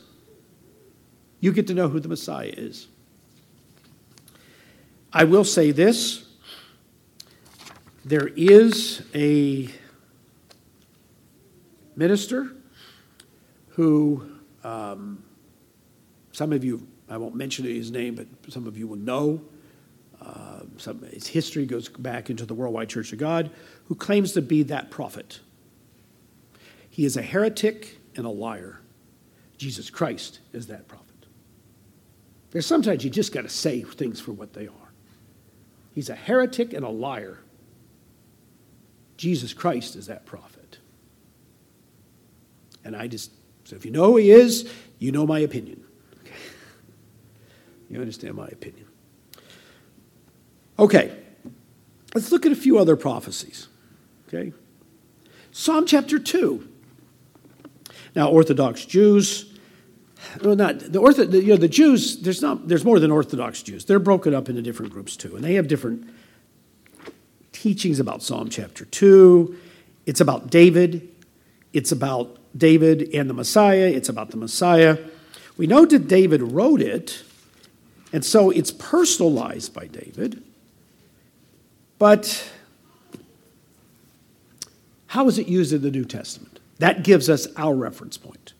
[1.39, 2.87] You get to know who the Messiah is.
[5.11, 6.25] I will say this
[8.05, 9.69] there is a
[11.95, 12.51] minister
[13.69, 14.29] who
[14.63, 15.23] um,
[16.39, 19.41] some of you, I won't mention his name, but some of you will know.
[20.21, 23.51] Uh, some, his history goes back into the Worldwide Church of God,
[23.89, 25.41] who claims to be that prophet.
[26.89, 28.79] He is a heretic and a liar.
[29.57, 31.25] Jesus Christ is that prophet.
[32.51, 34.93] There's sometimes you just got to say things for what they are.
[35.93, 37.39] He's a heretic and a liar.
[39.17, 40.77] Jesus Christ is that prophet.
[42.85, 43.33] And I just,
[43.65, 45.83] so if you know who he is, you know my opinion.
[47.89, 48.85] You understand my opinion.
[50.77, 51.15] Okay,
[52.13, 53.67] let's look at a few other prophecies.
[54.27, 54.53] Okay?
[55.51, 56.67] Psalm chapter 2.
[58.15, 59.49] Now, Orthodox Jews,
[60.41, 62.21] well, not the Ortho, the, you know, the Jews.
[62.21, 62.67] There's not.
[62.67, 63.85] There's more than Orthodox Jews.
[63.85, 66.07] They're broken up into different groups too, and they have different
[67.51, 69.57] teachings about Psalm chapter two.
[70.05, 71.07] It's about David.
[71.71, 73.87] It's about David and the Messiah.
[73.87, 74.97] It's about the Messiah.
[75.57, 77.23] We know that David wrote it,
[78.11, 80.43] and so it's personalized by David.
[81.97, 82.49] But
[85.07, 86.59] how is it used in the New Testament?
[86.79, 88.53] That gives us our reference point.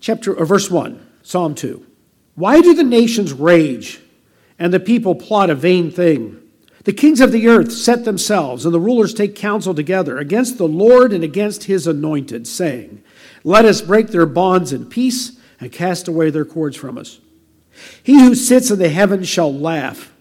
[0.00, 1.86] Chapter or verse 1, Psalm 2.
[2.34, 4.00] Why do the nations rage
[4.58, 6.36] and the people plot a vain thing?
[6.84, 10.68] The kings of the earth set themselves, and the rulers take counsel together against the
[10.68, 13.02] Lord and against his anointed, saying,
[13.44, 17.20] Let us break their bonds in peace and cast away their cords from us.
[18.02, 20.12] He who sits in the heavens shall laugh.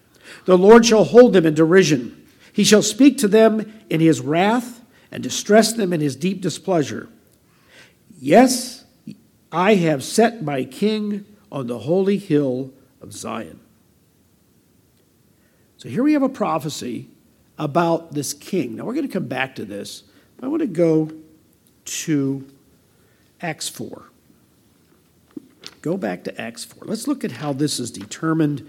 [0.46, 2.28] The Lord shall hold them in derision.
[2.54, 7.10] He shall speak to them in his wrath and distress them in his deep displeasure.
[8.20, 8.84] Yes,
[9.52, 12.72] I have set my king on the holy hill
[13.02, 13.60] of Zion.
[15.78, 17.08] So here we have a prophecy
[17.58, 18.76] about this king.
[18.76, 20.04] Now we're going to come back to this.
[20.42, 21.12] I want to go
[21.86, 22.48] to
[23.42, 24.09] Acts 4.
[25.82, 26.86] Go back to Acts 4.
[26.86, 28.68] Let's look at how this is determined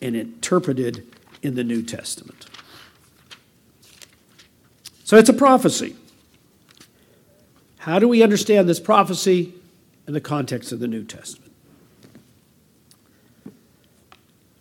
[0.00, 1.06] and interpreted
[1.42, 2.46] in the New Testament.
[5.04, 5.96] So it's a prophecy.
[7.78, 9.54] How do we understand this prophecy
[10.06, 11.52] in the context of the New Testament?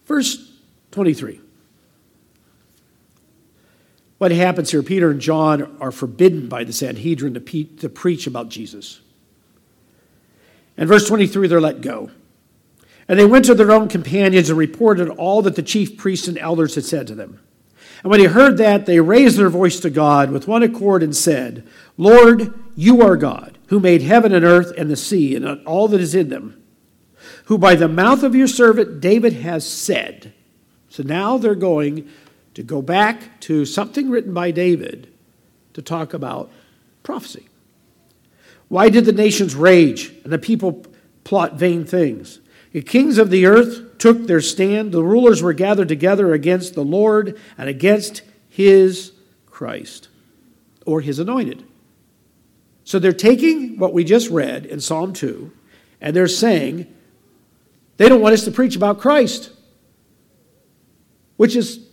[0.05, 0.51] Verse
[0.91, 1.39] 23.
[4.17, 4.83] What happens here?
[4.83, 9.01] Peter and John are forbidden by the Sanhedrin to, pe- to preach about Jesus.
[10.77, 12.11] In verse 23, they're let go.
[13.07, 16.37] And they went to their own companions and reported all that the chief priests and
[16.37, 17.39] elders had said to them.
[18.03, 21.15] And when he heard that, they raised their voice to God with one accord and
[21.15, 25.87] said, Lord, you are God, who made heaven and earth and the sea and all
[25.89, 26.63] that is in them,
[27.45, 30.33] who by the mouth of your servant David has said.
[30.89, 32.09] So now they're going
[32.53, 35.13] to go back to something written by David
[35.73, 36.51] to talk about
[37.03, 37.47] prophecy.
[38.71, 40.85] Why did the nations rage and the people
[41.25, 42.39] plot vain things?
[42.71, 44.93] The kings of the earth took their stand.
[44.93, 49.11] The rulers were gathered together against the Lord and against his
[49.45, 50.07] Christ
[50.85, 51.65] or his anointed.
[52.85, 55.51] So they're taking what we just read in Psalm 2
[55.99, 56.87] and they're saying
[57.97, 59.51] they don't want us to preach about Christ,
[61.35, 61.89] which is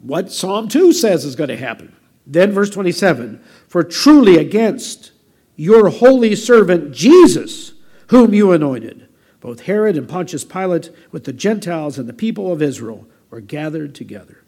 [0.00, 1.94] what Psalm 2 says is going to happen.
[2.26, 5.12] Then, verse 27 For truly against
[5.56, 7.72] your holy servant Jesus,
[8.08, 9.08] whom you anointed,
[9.40, 13.94] both Herod and Pontius Pilate, with the Gentiles and the people of Israel, were gathered
[13.94, 14.42] together.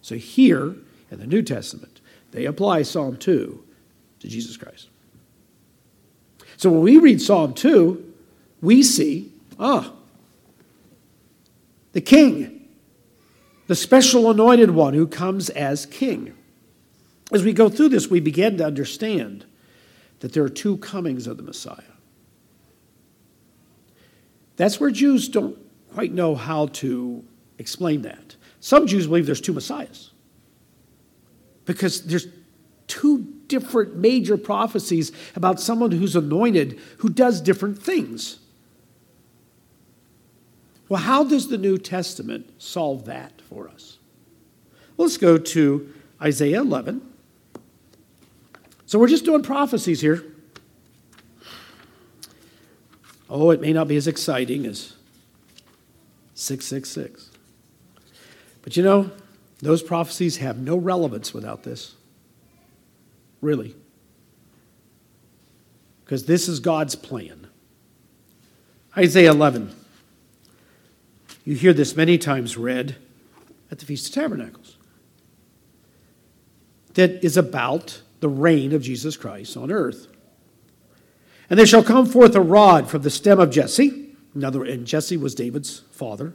[0.00, 0.74] So, here
[1.10, 2.00] in the New Testament,
[2.32, 3.62] they apply Psalm 2
[4.20, 4.88] to Jesus Christ.
[6.56, 8.12] So, when we read Psalm 2,
[8.60, 9.92] we see, ah,
[11.92, 12.62] the king
[13.72, 16.34] the special anointed one who comes as king.
[17.32, 19.46] As we go through this, we begin to understand
[20.20, 21.82] that there are two comings of the Messiah.
[24.56, 25.58] That's where Jews don't
[25.94, 27.24] quite know how to
[27.58, 28.36] explain that.
[28.60, 30.10] Some Jews believe there's two Messiahs
[31.64, 32.26] because there's
[32.86, 38.38] two different major prophecies about someone who's anointed who does different things.
[40.88, 43.98] Well, how does the New Testament solve that for us?
[44.98, 47.11] Let's go to Isaiah 11.
[48.92, 50.22] So we're just doing prophecies here.
[53.30, 54.92] Oh, it may not be as exciting as
[56.34, 57.30] 666.
[58.60, 59.10] But you know,
[59.60, 61.94] those prophecies have no relevance without this.
[63.40, 63.74] Really.
[66.04, 67.46] Because this is God's plan.
[68.94, 69.74] Isaiah 11.
[71.46, 72.96] You hear this many times read
[73.70, 74.76] at the Feast of Tabernacles.
[76.92, 80.06] That is about the reign of Jesus Christ on earth.
[81.50, 84.14] And there shall come forth a rod from the stem of Jesse.
[84.34, 86.32] Another, and Jesse was David's father.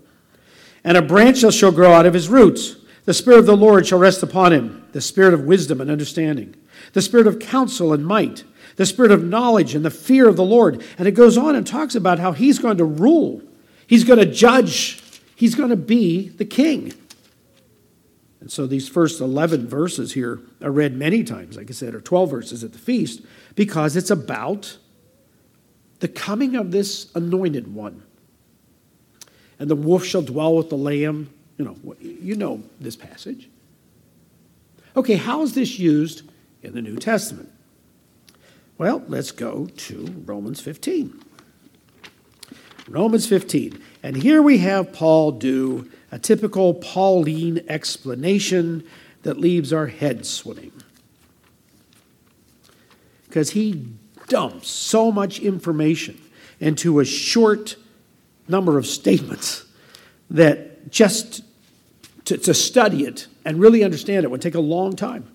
[0.84, 2.76] And a branch shall grow out of his roots.
[3.06, 6.56] The Spirit of the Lord shall rest upon him, the Spirit of wisdom and understanding,
[6.94, 8.44] the Spirit of counsel and might,
[8.76, 10.84] the Spirit of knowledge and the fear of the Lord.
[11.00, 13.42] And it goes on and talks about how he's going to rule
[13.88, 15.02] He's going to judge,
[15.36, 16.94] he's going to be the king.
[18.40, 22.02] And so these first 11 verses here are read many times, like I said, or
[22.02, 23.22] 12 verses at the feast,
[23.56, 24.78] because it's about
[26.00, 28.04] the coming of this anointed one.
[29.60, 31.32] And the wolf shall dwell with the lamb.
[31.58, 33.50] You know, you know this passage.
[34.96, 36.22] Okay, how is this used
[36.62, 37.50] in the New Testament.
[38.78, 41.24] Well, let's go to Romans 15.
[42.90, 43.82] Romans 15.
[44.04, 48.84] And here we have Paul do a typical Pauline explanation
[49.22, 50.72] that leaves our heads swimming.
[53.28, 53.86] Because he
[54.28, 56.20] dumps so much information
[56.60, 57.76] into a short
[58.48, 59.66] number of statements
[60.32, 61.44] that just
[62.26, 65.32] to, to study it and really understand it would take a long time.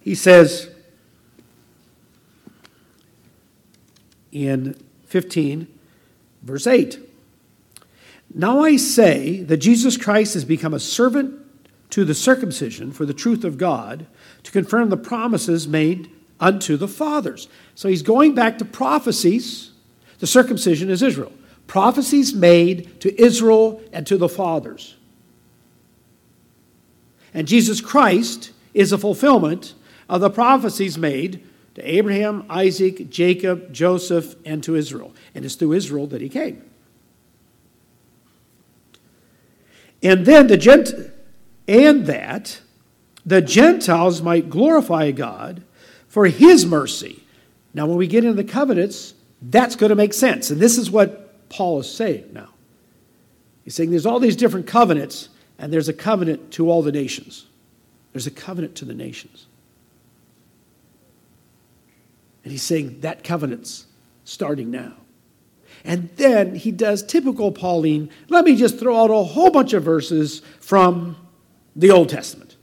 [0.00, 0.73] He says
[4.34, 4.76] in
[5.06, 5.66] 15,
[6.42, 6.98] verse 8
[8.34, 11.40] Now I say that Jesus Christ has become a servant
[11.90, 14.06] to the circumcision for the truth of God
[14.42, 16.10] to confirm the promises made
[16.40, 17.48] unto the fathers.
[17.74, 19.70] So he's going back to prophecies.
[20.18, 21.32] The circumcision is Israel.
[21.66, 24.96] Prophecies made to Israel and to the fathers.
[27.32, 29.74] And Jesus Christ is a fulfillment
[30.08, 31.44] of the prophecies made
[31.74, 35.12] to Abraham, Isaac, Jacob, Joseph, and to Israel.
[35.34, 36.62] And it's through Israel that he came.
[40.02, 40.92] And then the Gent
[41.66, 42.60] and that
[43.26, 45.62] the Gentiles might glorify God
[46.08, 47.22] for his mercy.
[47.72, 50.50] Now, when we get into the covenants, that's going to make sense.
[50.50, 52.50] And this is what Paul is saying now.
[53.64, 57.46] He's saying there's all these different covenants, and there's a covenant to all the nations.
[58.12, 59.46] There's a covenant to the nations.
[62.44, 63.86] And he's saying that covenant's
[64.24, 64.92] starting now.
[65.84, 69.82] And then he does typical Pauline, let me just throw out a whole bunch of
[69.82, 71.16] verses from
[71.74, 72.56] the Old Testament.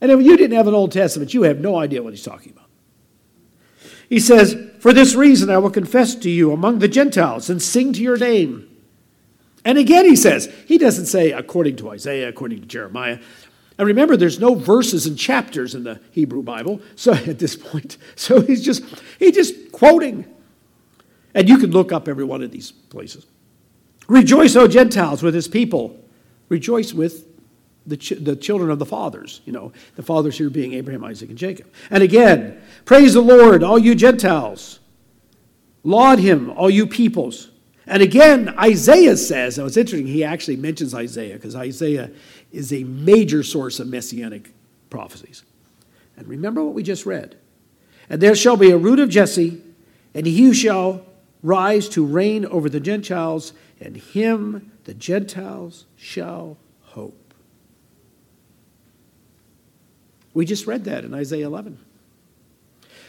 [0.00, 2.52] And if you didn't have an Old Testament, you have no idea what he's talking
[2.52, 2.66] about.
[4.08, 7.92] He says, For this reason I will confess to you among the Gentiles and sing
[7.92, 8.68] to your name.
[9.64, 13.18] And again he says, he doesn't say according to Isaiah, according to Jeremiah.
[13.78, 17.98] And remember, there's no verses and chapters in the Hebrew Bible, so at this point.
[18.14, 18.82] So he's just
[19.18, 20.24] he's just quoting.
[21.34, 23.26] And you can look up every one of these places.
[24.08, 26.02] Rejoice, O Gentiles, with his people.
[26.48, 27.26] Rejoice with
[27.86, 31.28] the, ch- the children of the fathers, you know, the fathers here being Abraham, Isaac,
[31.28, 31.70] and Jacob.
[31.90, 34.80] And again, praise the Lord, all you Gentiles.
[35.84, 37.50] Laud him, all you peoples.
[37.86, 42.10] And again, Isaiah says, now it's interesting, he actually mentions Isaiah because Isaiah
[42.52, 44.52] is a major source of messianic
[44.90, 45.42] prophecies.
[46.16, 47.36] And remember what we just read.
[48.08, 49.60] And there shall be a root of Jesse,
[50.14, 51.04] and he shall
[51.42, 57.34] rise to reign over the Gentiles, and him the Gentiles shall hope.
[60.34, 61.78] We just read that in Isaiah 11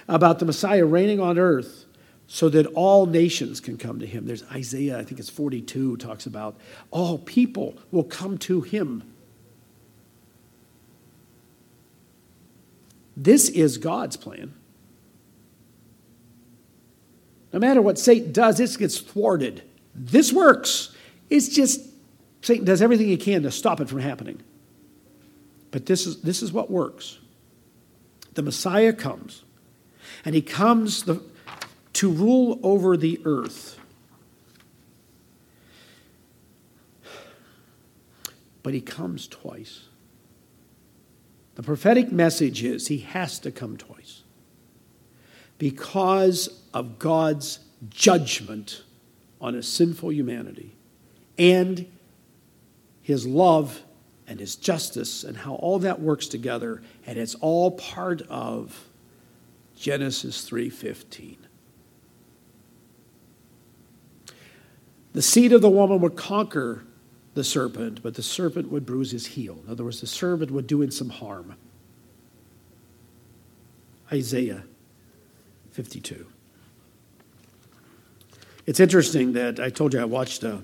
[0.08, 1.86] about the Messiah reigning on earth
[2.28, 4.26] so that all nations can come to him.
[4.26, 6.58] There's Isaiah, I think it's 42, talks about
[6.92, 9.04] all people will come to him.
[13.20, 14.54] This is God's plan.
[17.52, 19.64] No matter what Satan does, this gets thwarted.
[19.96, 20.96] This works.
[21.28, 21.82] It's just
[22.44, 24.44] Satan does everything he can to stop it from happening.
[25.72, 27.18] But this is, this is what works.
[28.36, 29.44] The Messiah comes,
[30.24, 31.24] and he comes the,
[31.94, 33.80] to rule over the earth.
[38.62, 39.87] But he comes twice.
[41.58, 44.22] The prophetic message is he has to come twice
[45.58, 48.84] because of God's judgment
[49.42, 50.76] on a sinful humanity
[51.36, 51.88] and
[53.02, 53.82] his love
[54.28, 58.88] and his justice and how all that works together and it's all part of
[59.76, 61.38] Genesis 3:15.
[65.14, 66.84] The seed of the woman would conquer
[67.38, 69.60] the serpent, but the serpent would bruise his heel.
[69.64, 71.56] In other words, the serpent would do him some harm.
[74.12, 74.64] Isaiah
[75.70, 76.26] 52.
[78.66, 80.64] It's interesting that I told you I watched a,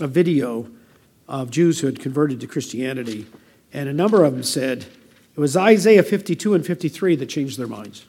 [0.00, 0.68] a video
[1.28, 3.26] of Jews who had converted to Christianity,
[3.72, 4.86] and a number of them said
[5.36, 8.04] it was Isaiah 52 and 53 that changed their minds.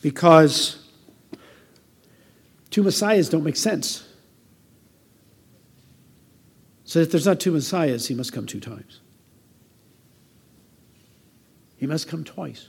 [0.00, 0.81] Because
[2.72, 4.08] two messiahs don't make sense.
[6.84, 9.00] So if there's not two messiahs, he must come two times.
[11.76, 12.68] He must come twice.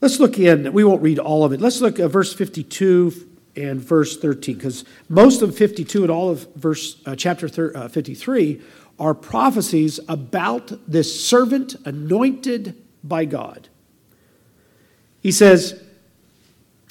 [0.00, 1.60] Let's look in, we won't read all of it.
[1.60, 6.52] Let's look at verse 52 and verse 13, because most of 52 and all of
[6.54, 8.62] verse uh, chapter thir- uh, 53
[8.98, 13.68] are prophecies about this servant anointed by God.
[15.20, 15.82] He says,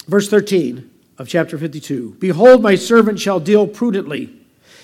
[0.10, 4.36] verse 13 of chapter 52 Behold, my servant shall deal prudently,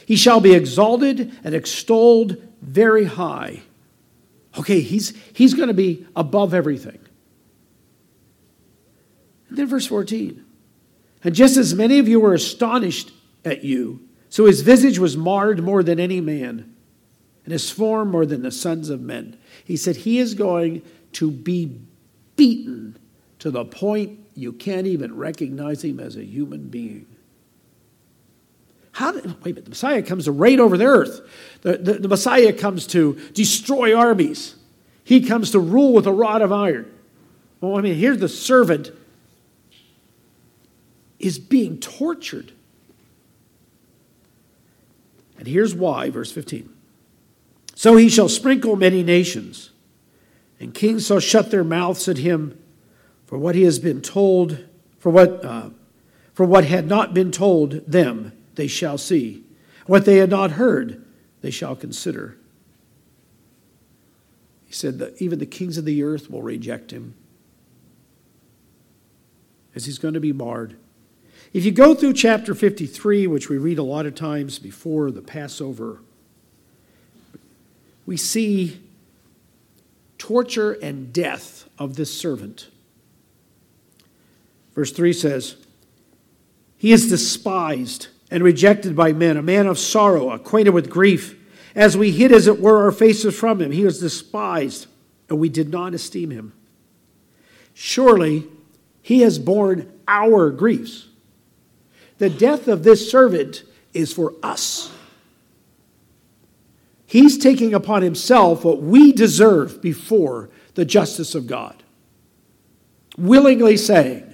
[0.06, 3.62] he shall be exalted and extolled very high.
[4.58, 7.00] Okay, he's, he's going to be above everything.
[9.50, 10.46] And then verse 14.
[11.24, 13.12] And just as many of you were astonished
[13.44, 16.74] at you, so his visage was marred more than any man,
[17.44, 19.38] and his form more than the sons of men.
[19.64, 20.82] He said, He is going
[21.14, 21.80] to be
[22.36, 22.98] beaten
[23.40, 27.08] to the point you can't even recognize him as a human being.
[28.92, 31.22] How did, wait a minute, the Messiah comes to reign over the earth.
[31.62, 34.56] The, the, the Messiah comes to destroy armies.
[35.04, 36.92] He comes to rule with a rod of iron.
[37.62, 38.92] Well, I mean, here's the servant
[41.20, 42.52] is being tortured.
[45.38, 46.70] And here's why, verse 15.
[47.74, 49.72] So he shall sprinkle many nations,
[50.60, 52.58] and kings shall shut their mouths at him
[53.26, 54.66] for what he has been told,
[55.00, 55.70] for what, uh,
[56.34, 59.44] for what had not been told them, they shall see.
[59.86, 61.04] What they had not heard,
[61.42, 62.38] they shall consider.
[64.66, 67.16] He said that even the kings of the earth will reject him,
[69.74, 70.76] as he's going to be marred.
[71.54, 75.22] If you go through chapter 53, which we read a lot of times before the
[75.22, 76.02] Passover,
[78.06, 78.82] we see
[80.18, 82.68] torture and death of this servant.
[84.76, 85.56] Verse 3 says,
[86.78, 91.36] He is despised and rejected by men, a man of sorrow, acquainted with grief.
[91.74, 94.88] As we hid, as it were, our faces from him, he was despised,
[95.30, 96.54] and we did not esteem him.
[97.74, 98.48] Surely
[99.02, 101.08] he has borne our griefs
[102.18, 103.64] the death of this servant
[103.94, 104.92] is for us.
[107.06, 111.84] He's taking upon himself what we deserve before the justice of God.
[113.18, 114.25] Willingly saying,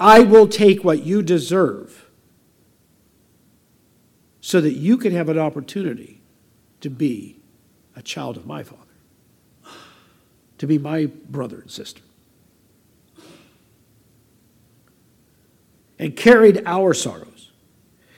[0.00, 2.06] I will take what you deserve
[4.40, 6.22] so that you can have an opportunity
[6.80, 7.36] to be
[7.94, 8.80] a child of my Father,
[10.56, 12.00] to be my brother and sister.
[15.98, 17.50] And carried our sorrows.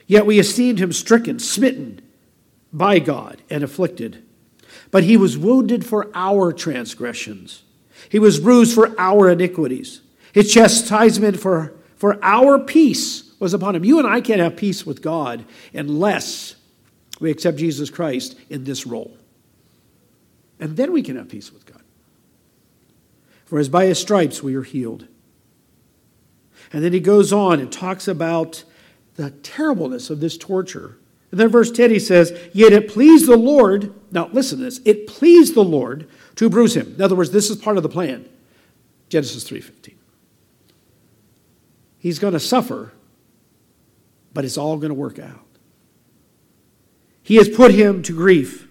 [0.07, 2.01] Yet we esteemed him stricken, smitten
[2.71, 4.23] by God, and afflicted.
[4.89, 7.63] But he was wounded for our transgressions,
[8.07, 10.02] he was bruised for our iniquities.
[10.33, 13.85] His chastisement for, for our peace was upon him.
[13.85, 16.55] You and I can't have peace with God unless
[17.19, 19.15] we accept Jesus Christ in this role.
[20.59, 21.81] And then we can have peace with God.
[23.45, 25.07] For as by his stripes we are healed.
[26.71, 28.63] And then he goes on and talks about
[29.15, 30.97] the terribleness of this torture.
[31.29, 34.79] And then verse 10 he says, Yet it pleased the Lord, now listen to this,
[34.85, 36.95] it pleased the Lord to bruise him.
[36.95, 38.27] In other words, this is part of the plan.
[39.09, 39.92] Genesis 3:15.
[42.03, 42.91] He's going to suffer,
[44.33, 45.45] but it's all going to work out.
[47.23, 48.67] He has put him to grief.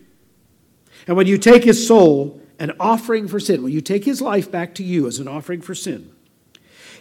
[1.07, 4.51] And when you take his soul, an offering for sin, when you take his life
[4.51, 6.13] back to you as an offering for sin,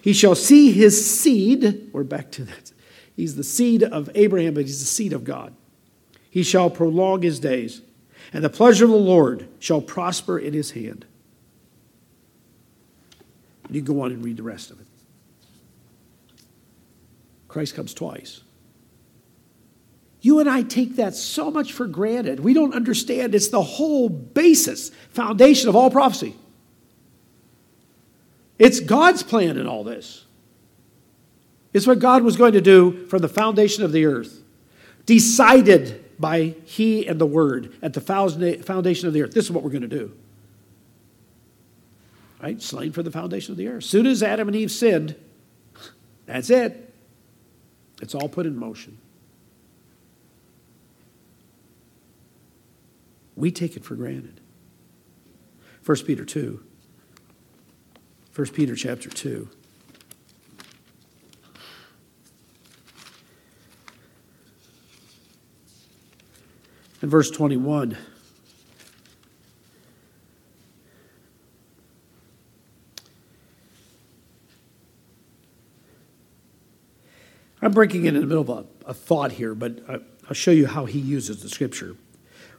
[0.02, 2.72] he shall see his seed, we're back to that,
[3.14, 5.54] He's the seed of Abraham, but he's the seed of God.
[6.30, 7.82] He shall prolong his days,
[8.32, 11.06] and the pleasure of the Lord shall prosper in his hand.
[13.66, 14.88] And you go on and read the rest of it.
[17.52, 18.40] Christ comes twice.
[20.22, 22.40] You and I take that so much for granted.
[22.40, 26.34] We don't understand it's the whole basis, foundation of all prophecy.
[28.58, 30.24] It's God's plan in all this.
[31.74, 34.42] It's what God was going to do from the foundation of the earth,
[35.06, 39.34] decided by He and the Word at the foundation of the earth.
[39.34, 40.14] This is what we're going to do.
[42.42, 42.62] Right?
[42.62, 43.84] Slain for the foundation of the earth.
[43.84, 45.16] As soon as Adam and Eve sinned,
[46.26, 46.91] that's it.
[48.02, 48.98] It's all put in motion.
[53.36, 54.42] We take it for granted.
[55.86, 56.64] 1 Peter 2.
[58.36, 59.48] 1 Peter chapter 2.
[67.02, 67.98] And verse 21.
[77.62, 78.50] I'm breaking it in the middle of
[78.86, 81.96] a, a thought here, but I'll show you how he uses the scripture.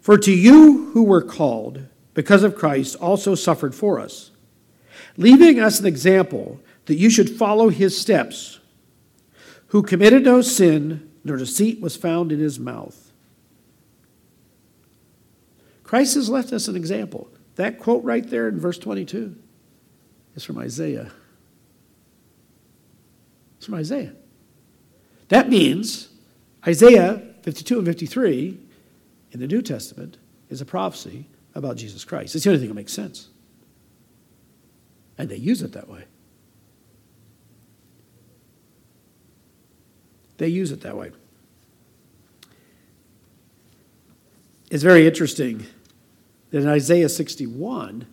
[0.01, 4.31] For to you who were called, because of Christ, also suffered for us,
[5.17, 8.61] leaving us an example that you should follow his steps,
[9.69, 13.13] who committed no sin, nor deceit was found in his mouth.
[15.83, 17.29] Christ has left us an example.
[17.57, 19.37] That quote right there in verse 22
[20.35, 21.13] is from Isaiah.
[23.57, 24.15] It's from Isaiah.
[25.33, 26.11] That means
[26.67, 28.59] Isaiah 52 and 53
[29.31, 30.19] in the New Testament
[30.51, 32.35] is a prophecy about Jesus Christ.
[32.35, 33.31] It's the only thing that makes sense.
[35.17, 36.05] And they use it that way.
[40.37, 41.13] They use it that way.
[44.71, 45.65] It's very interesting
[46.51, 48.07] that in Isaiah 61,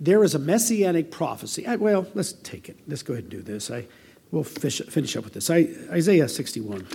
[0.00, 1.66] there is a messianic prophecy.
[1.66, 2.78] I, well, let's take it.
[2.88, 3.70] Let's go ahead and do this.
[3.70, 3.84] I,
[4.30, 5.50] we'll fish, finish up with this.
[5.50, 6.86] I, Isaiah 61.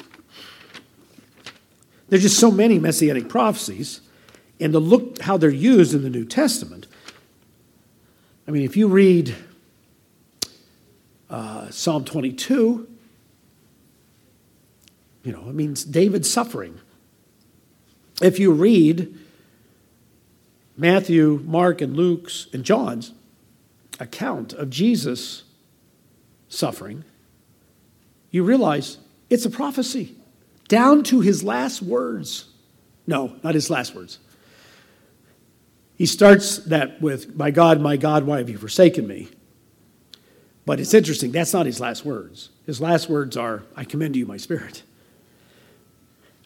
[2.10, 4.02] There's just so many messianic prophecies,
[4.60, 6.88] and to look how they're used in the New Testament.
[8.48, 9.36] I mean, if you read
[11.30, 12.88] uh, Psalm 22,
[15.24, 16.80] you know, it means David's suffering.
[18.22, 19.18] If you read
[20.78, 23.12] Matthew, Mark, and Luke's and John's
[24.00, 25.44] account of Jesus
[26.48, 27.04] suffering,
[28.36, 28.98] you realize
[29.30, 30.14] it's a prophecy
[30.68, 32.50] down to his last words.
[33.08, 34.20] No, not his last words.
[35.96, 39.30] He starts that with, My God, my God, why have you forsaken me?
[40.66, 42.50] But it's interesting, that's not his last words.
[42.66, 44.84] His last words are, I commend to you my spirit.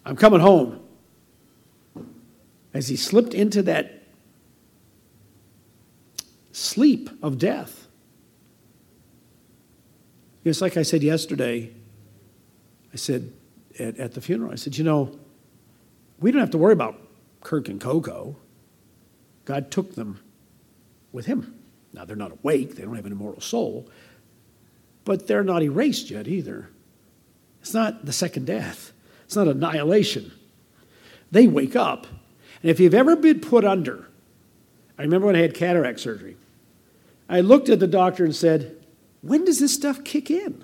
[0.06, 0.84] I'm coming home.
[2.72, 4.04] As he slipped into that
[6.52, 7.88] sleep of death.
[10.44, 11.74] It's like I said yesterday.
[12.94, 13.32] I said
[13.80, 15.18] at, at the funeral, I said, you know,
[16.20, 17.00] we don't have to worry about
[17.42, 18.36] Kirk and Coco.
[19.46, 20.20] God took them
[21.12, 21.56] with him.
[21.94, 23.90] Now, they're not awake, they don't have an immortal soul,
[25.06, 26.70] but they're not erased yet either.
[27.62, 28.92] It's not the second death,
[29.26, 30.32] it's not annihilation.
[31.32, 32.08] They wake up.
[32.62, 34.10] And if you've ever been put under,
[34.98, 36.38] I remember when I had cataract surgery,
[37.30, 38.76] I looked at the doctor and said,
[39.22, 40.64] When does this stuff kick in?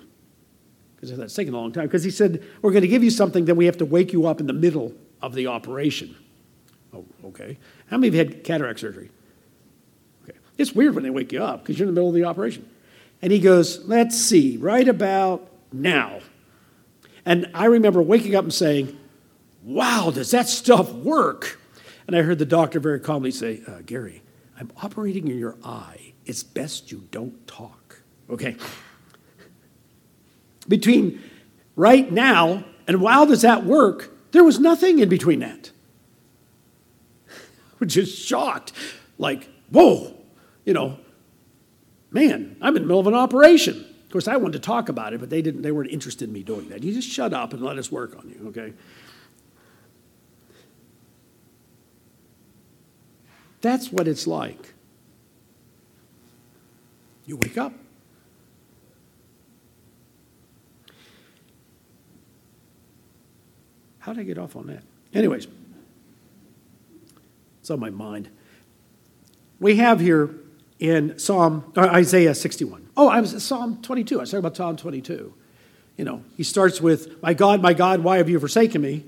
[0.96, 1.84] Because that's taking a long time.
[1.84, 4.26] Because he said, We're going to give you something, then we have to wake you
[4.26, 6.16] up in the middle of the operation.
[6.94, 7.58] Oh, okay.
[7.90, 9.10] How many of you had cataract surgery?
[10.24, 10.38] Okay.
[10.56, 12.68] It's weird when they wake you up because you're in the middle of the operation.
[13.22, 16.20] And he goes, Let's see, right about now.
[17.24, 18.98] And I remember waking up and saying,
[19.62, 21.60] Wow, does that stuff work?
[22.06, 24.22] And I heard the doctor very calmly say, uh, Gary,
[24.58, 26.12] I'm operating in your eye.
[26.24, 28.00] It's best you don't talk.
[28.30, 28.56] Okay.
[30.68, 31.22] Between
[31.74, 35.70] right now and while does that work, there was nothing in between that.
[37.80, 38.72] We're just shocked.
[39.18, 40.14] Like, whoa,
[40.64, 40.98] you know,
[42.10, 43.84] man, I'm in the middle of an operation.
[44.04, 46.32] Of course, I wanted to talk about it, but they didn't, they weren't interested in
[46.32, 46.82] me doing that.
[46.82, 48.72] You just shut up and let us work on you, okay?
[53.60, 54.74] That's what it's like.
[57.26, 57.72] You wake up.
[64.06, 64.84] How did I get off on that?
[65.12, 65.48] Anyways,
[67.60, 68.28] it's on my mind.
[69.58, 70.30] We have here
[70.78, 72.88] in Psalm uh, Isaiah 61.
[72.96, 74.18] Oh, I was Psalm 22.
[74.18, 75.34] I was talking about Psalm 22.
[75.96, 79.04] You know, he starts with, "My God, my God, why have you forsaken me?"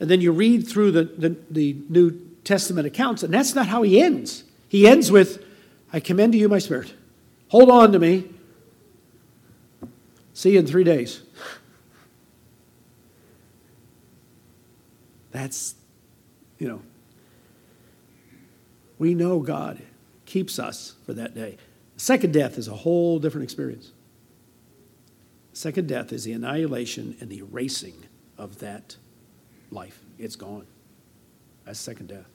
[0.00, 2.10] And then you read through the, the, the New
[2.42, 4.42] Testament accounts, and that's not how he ends.
[4.68, 5.44] He ends with,
[5.92, 6.92] "I commend to you my spirit.
[7.50, 8.28] Hold on to me.
[10.34, 11.22] See you in three days."
[15.36, 15.74] That's,
[16.58, 16.80] you know,
[18.98, 19.82] we know God
[20.24, 21.58] keeps us for that day.
[21.98, 23.92] Second death is a whole different experience.
[25.52, 28.06] Second death is the annihilation and the erasing
[28.38, 28.96] of that
[29.70, 30.00] life.
[30.18, 30.66] It's gone.
[31.66, 32.26] That's second death.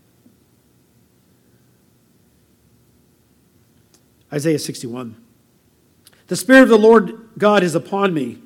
[4.31, 5.15] Isaiah 61.
[6.27, 8.37] The Spirit of the Lord God is upon me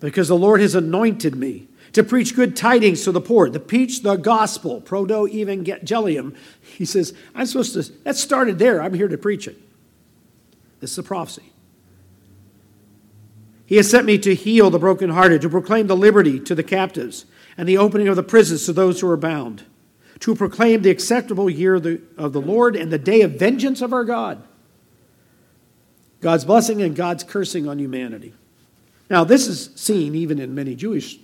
[0.00, 4.02] because the Lord has anointed me to preach good tidings to the poor, to preach
[4.02, 6.34] the gospel, proto evangelium.
[6.60, 8.82] He says, I'm supposed to, that started there.
[8.82, 9.58] I'm here to preach it.
[10.80, 11.52] This is a prophecy.
[13.66, 17.26] He has sent me to heal the brokenhearted, to proclaim the liberty to the captives,
[17.56, 19.64] and the opening of the prisons to those who are bound,
[20.20, 23.80] to proclaim the acceptable year of the, of the Lord and the day of vengeance
[23.80, 24.42] of our God.
[26.20, 28.32] God's blessing and God's cursing on humanity.
[29.10, 31.18] Now, this is seen even in many Jewish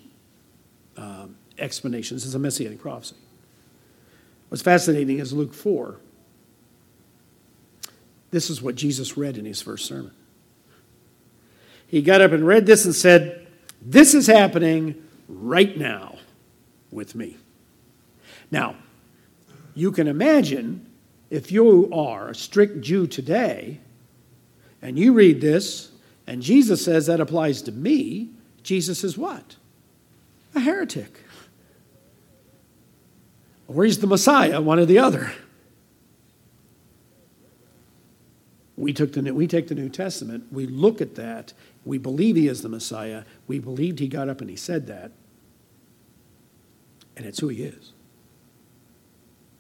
[0.99, 3.15] um, explanations as a messianic prophecy.
[4.49, 5.97] What's fascinating is Luke 4.
[8.31, 10.13] This is what Jesus read in his first sermon.
[11.87, 13.47] He got up and read this and said,
[13.81, 16.19] This is happening right now
[16.91, 17.37] with me.
[18.51, 18.77] Now,
[19.75, 20.87] you can imagine
[21.31, 23.81] if you are a strict Jew today
[24.83, 25.93] and you read this
[26.27, 28.31] and Jesus says that applies to me,
[28.63, 29.57] Jesus is what?
[30.55, 31.25] A heretic.
[33.67, 35.33] Or he's the Messiah, one or the other.
[38.77, 41.53] We, took the, we take the New Testament, we look at that,
[41.85, 45.11] we believe he is the Messiah, we believed he got up and he said that,
[47.17, 47.93] and it's who he is.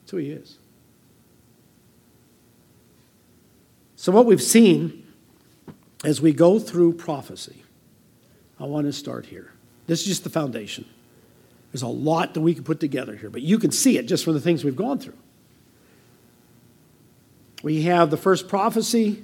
[0.02, 0.58] It's who he is.
[3.96, 5.04] So, what we've seen
[6.04, 7.64] as we go through prophecy,
[8.60, 9.52] I want to start here.
[9.88, 10.84] This is just the foundation.
[11.72, 14.24] There's a lot that we can put together here, but you can see it just
[14.24, 15.16] from the things we've gone through.
[17.62, 19.22] We have the first prophecy,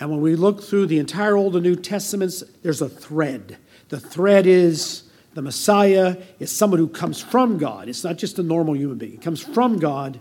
[0.00, 3.58] and when we look through the entire Old and New Testaments, there's a thread.
[3.88, 5.02] The thread is
[5.34, 7.88] the Messiah is someone who comes from God.
[7.88, 10.20] It's not just a normal human being, he comes from God,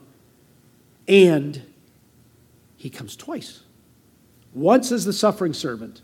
[1.08, 1.62] and
[2.76, 3.62] he comes twice.
[4.54, 6.02] Once as the suffering servant,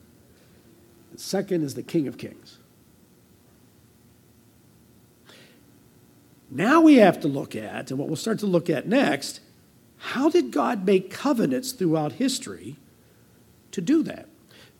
[1.09, 2.59] and second as the King of Kings.
[6.53, 9.39] Now we have to look at, and what we'll start to look at next,
[9.97, 12.75] how did God make covenants throughout history
[13.71, 14.27] to do that?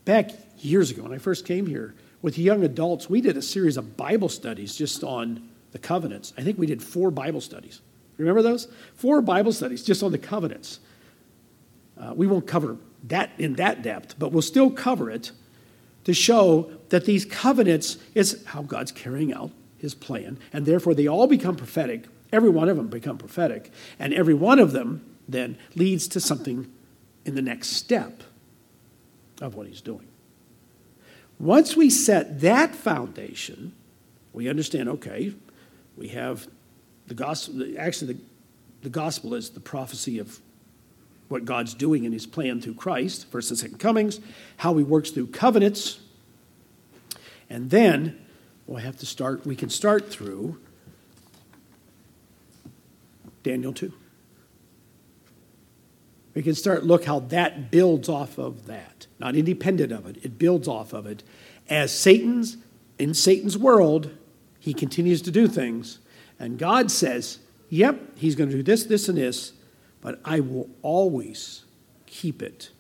[0.06, 3.76] Back years ago, when I first came here, with young adults, we did a series
[3.76, 6.32] of Bible studies just on the covenants.
[6.38, 7.82] I think we did four Bible studies.
[8.18, 8.68] Remember those?
[8.96, 10.80] Four Bible studies just on the covenants.
[12.00, 15.32] Uh, we won't cover that in that depth, but we'll still cover it
[16.04, 19.50] to show that these covenants is how God's carrying out
[19.84, 22.06] his plan, and therefore they all become prophetic.
[22.32, 23.70] Every one of them become prophetic,
[24.00, 26.72] and every one of them then leads to something
[27.26, 28.24] in the next step
[29.42, 30.08] of what he's doing.
[31.38, 33.74] Once we set that foundation,
[34.32, 35.34] we understand okay,
[35.98, 36.48] we have
[37.08, 38.20] the gospel, actually, the,
[38.84, 40.40] the gospel is the prophecy of
[41.28, 44.22] what God's doing in his plan through Christ, first and second comings,
[44.58, 46.00] how he works through covenants.
[47.50, 48.23] And then
[48.68, 50.60] we'll have to start, we can start through
[53.44, 53.92] Daniel 2.
[56.34, 60.18] We can start look how that builds off of that, not independent of it.
[60.24, 61.24] It builds off of it.
[61.70, 62.58] As Satan's
[62.98, 64.12] in Satan's world,
[64.60, 66.00] he continues to do things,
[66.40, 67.40] and God says,
[67.70, 69.54] "Yep, he's going to do this, this, and this,
[70.02, 71.66] but I will always
[72.08, 72.72] keep it.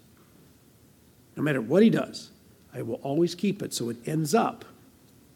[1.35, 2.31] No matter what he does,
[2.73, 4.65] I will always keep it so it ends up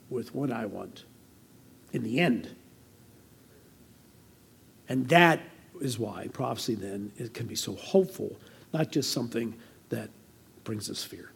[0.09, 1.05] with what I want
[1.91, 2.55] in the end."
[4.89, 5.41] And that
[5.81, 8.39] is why prophecy then it can be so hopeful,
[8.73, 9.55] not just something
[9.89, 10.09] that
[10.63, 11.31] brings us fear.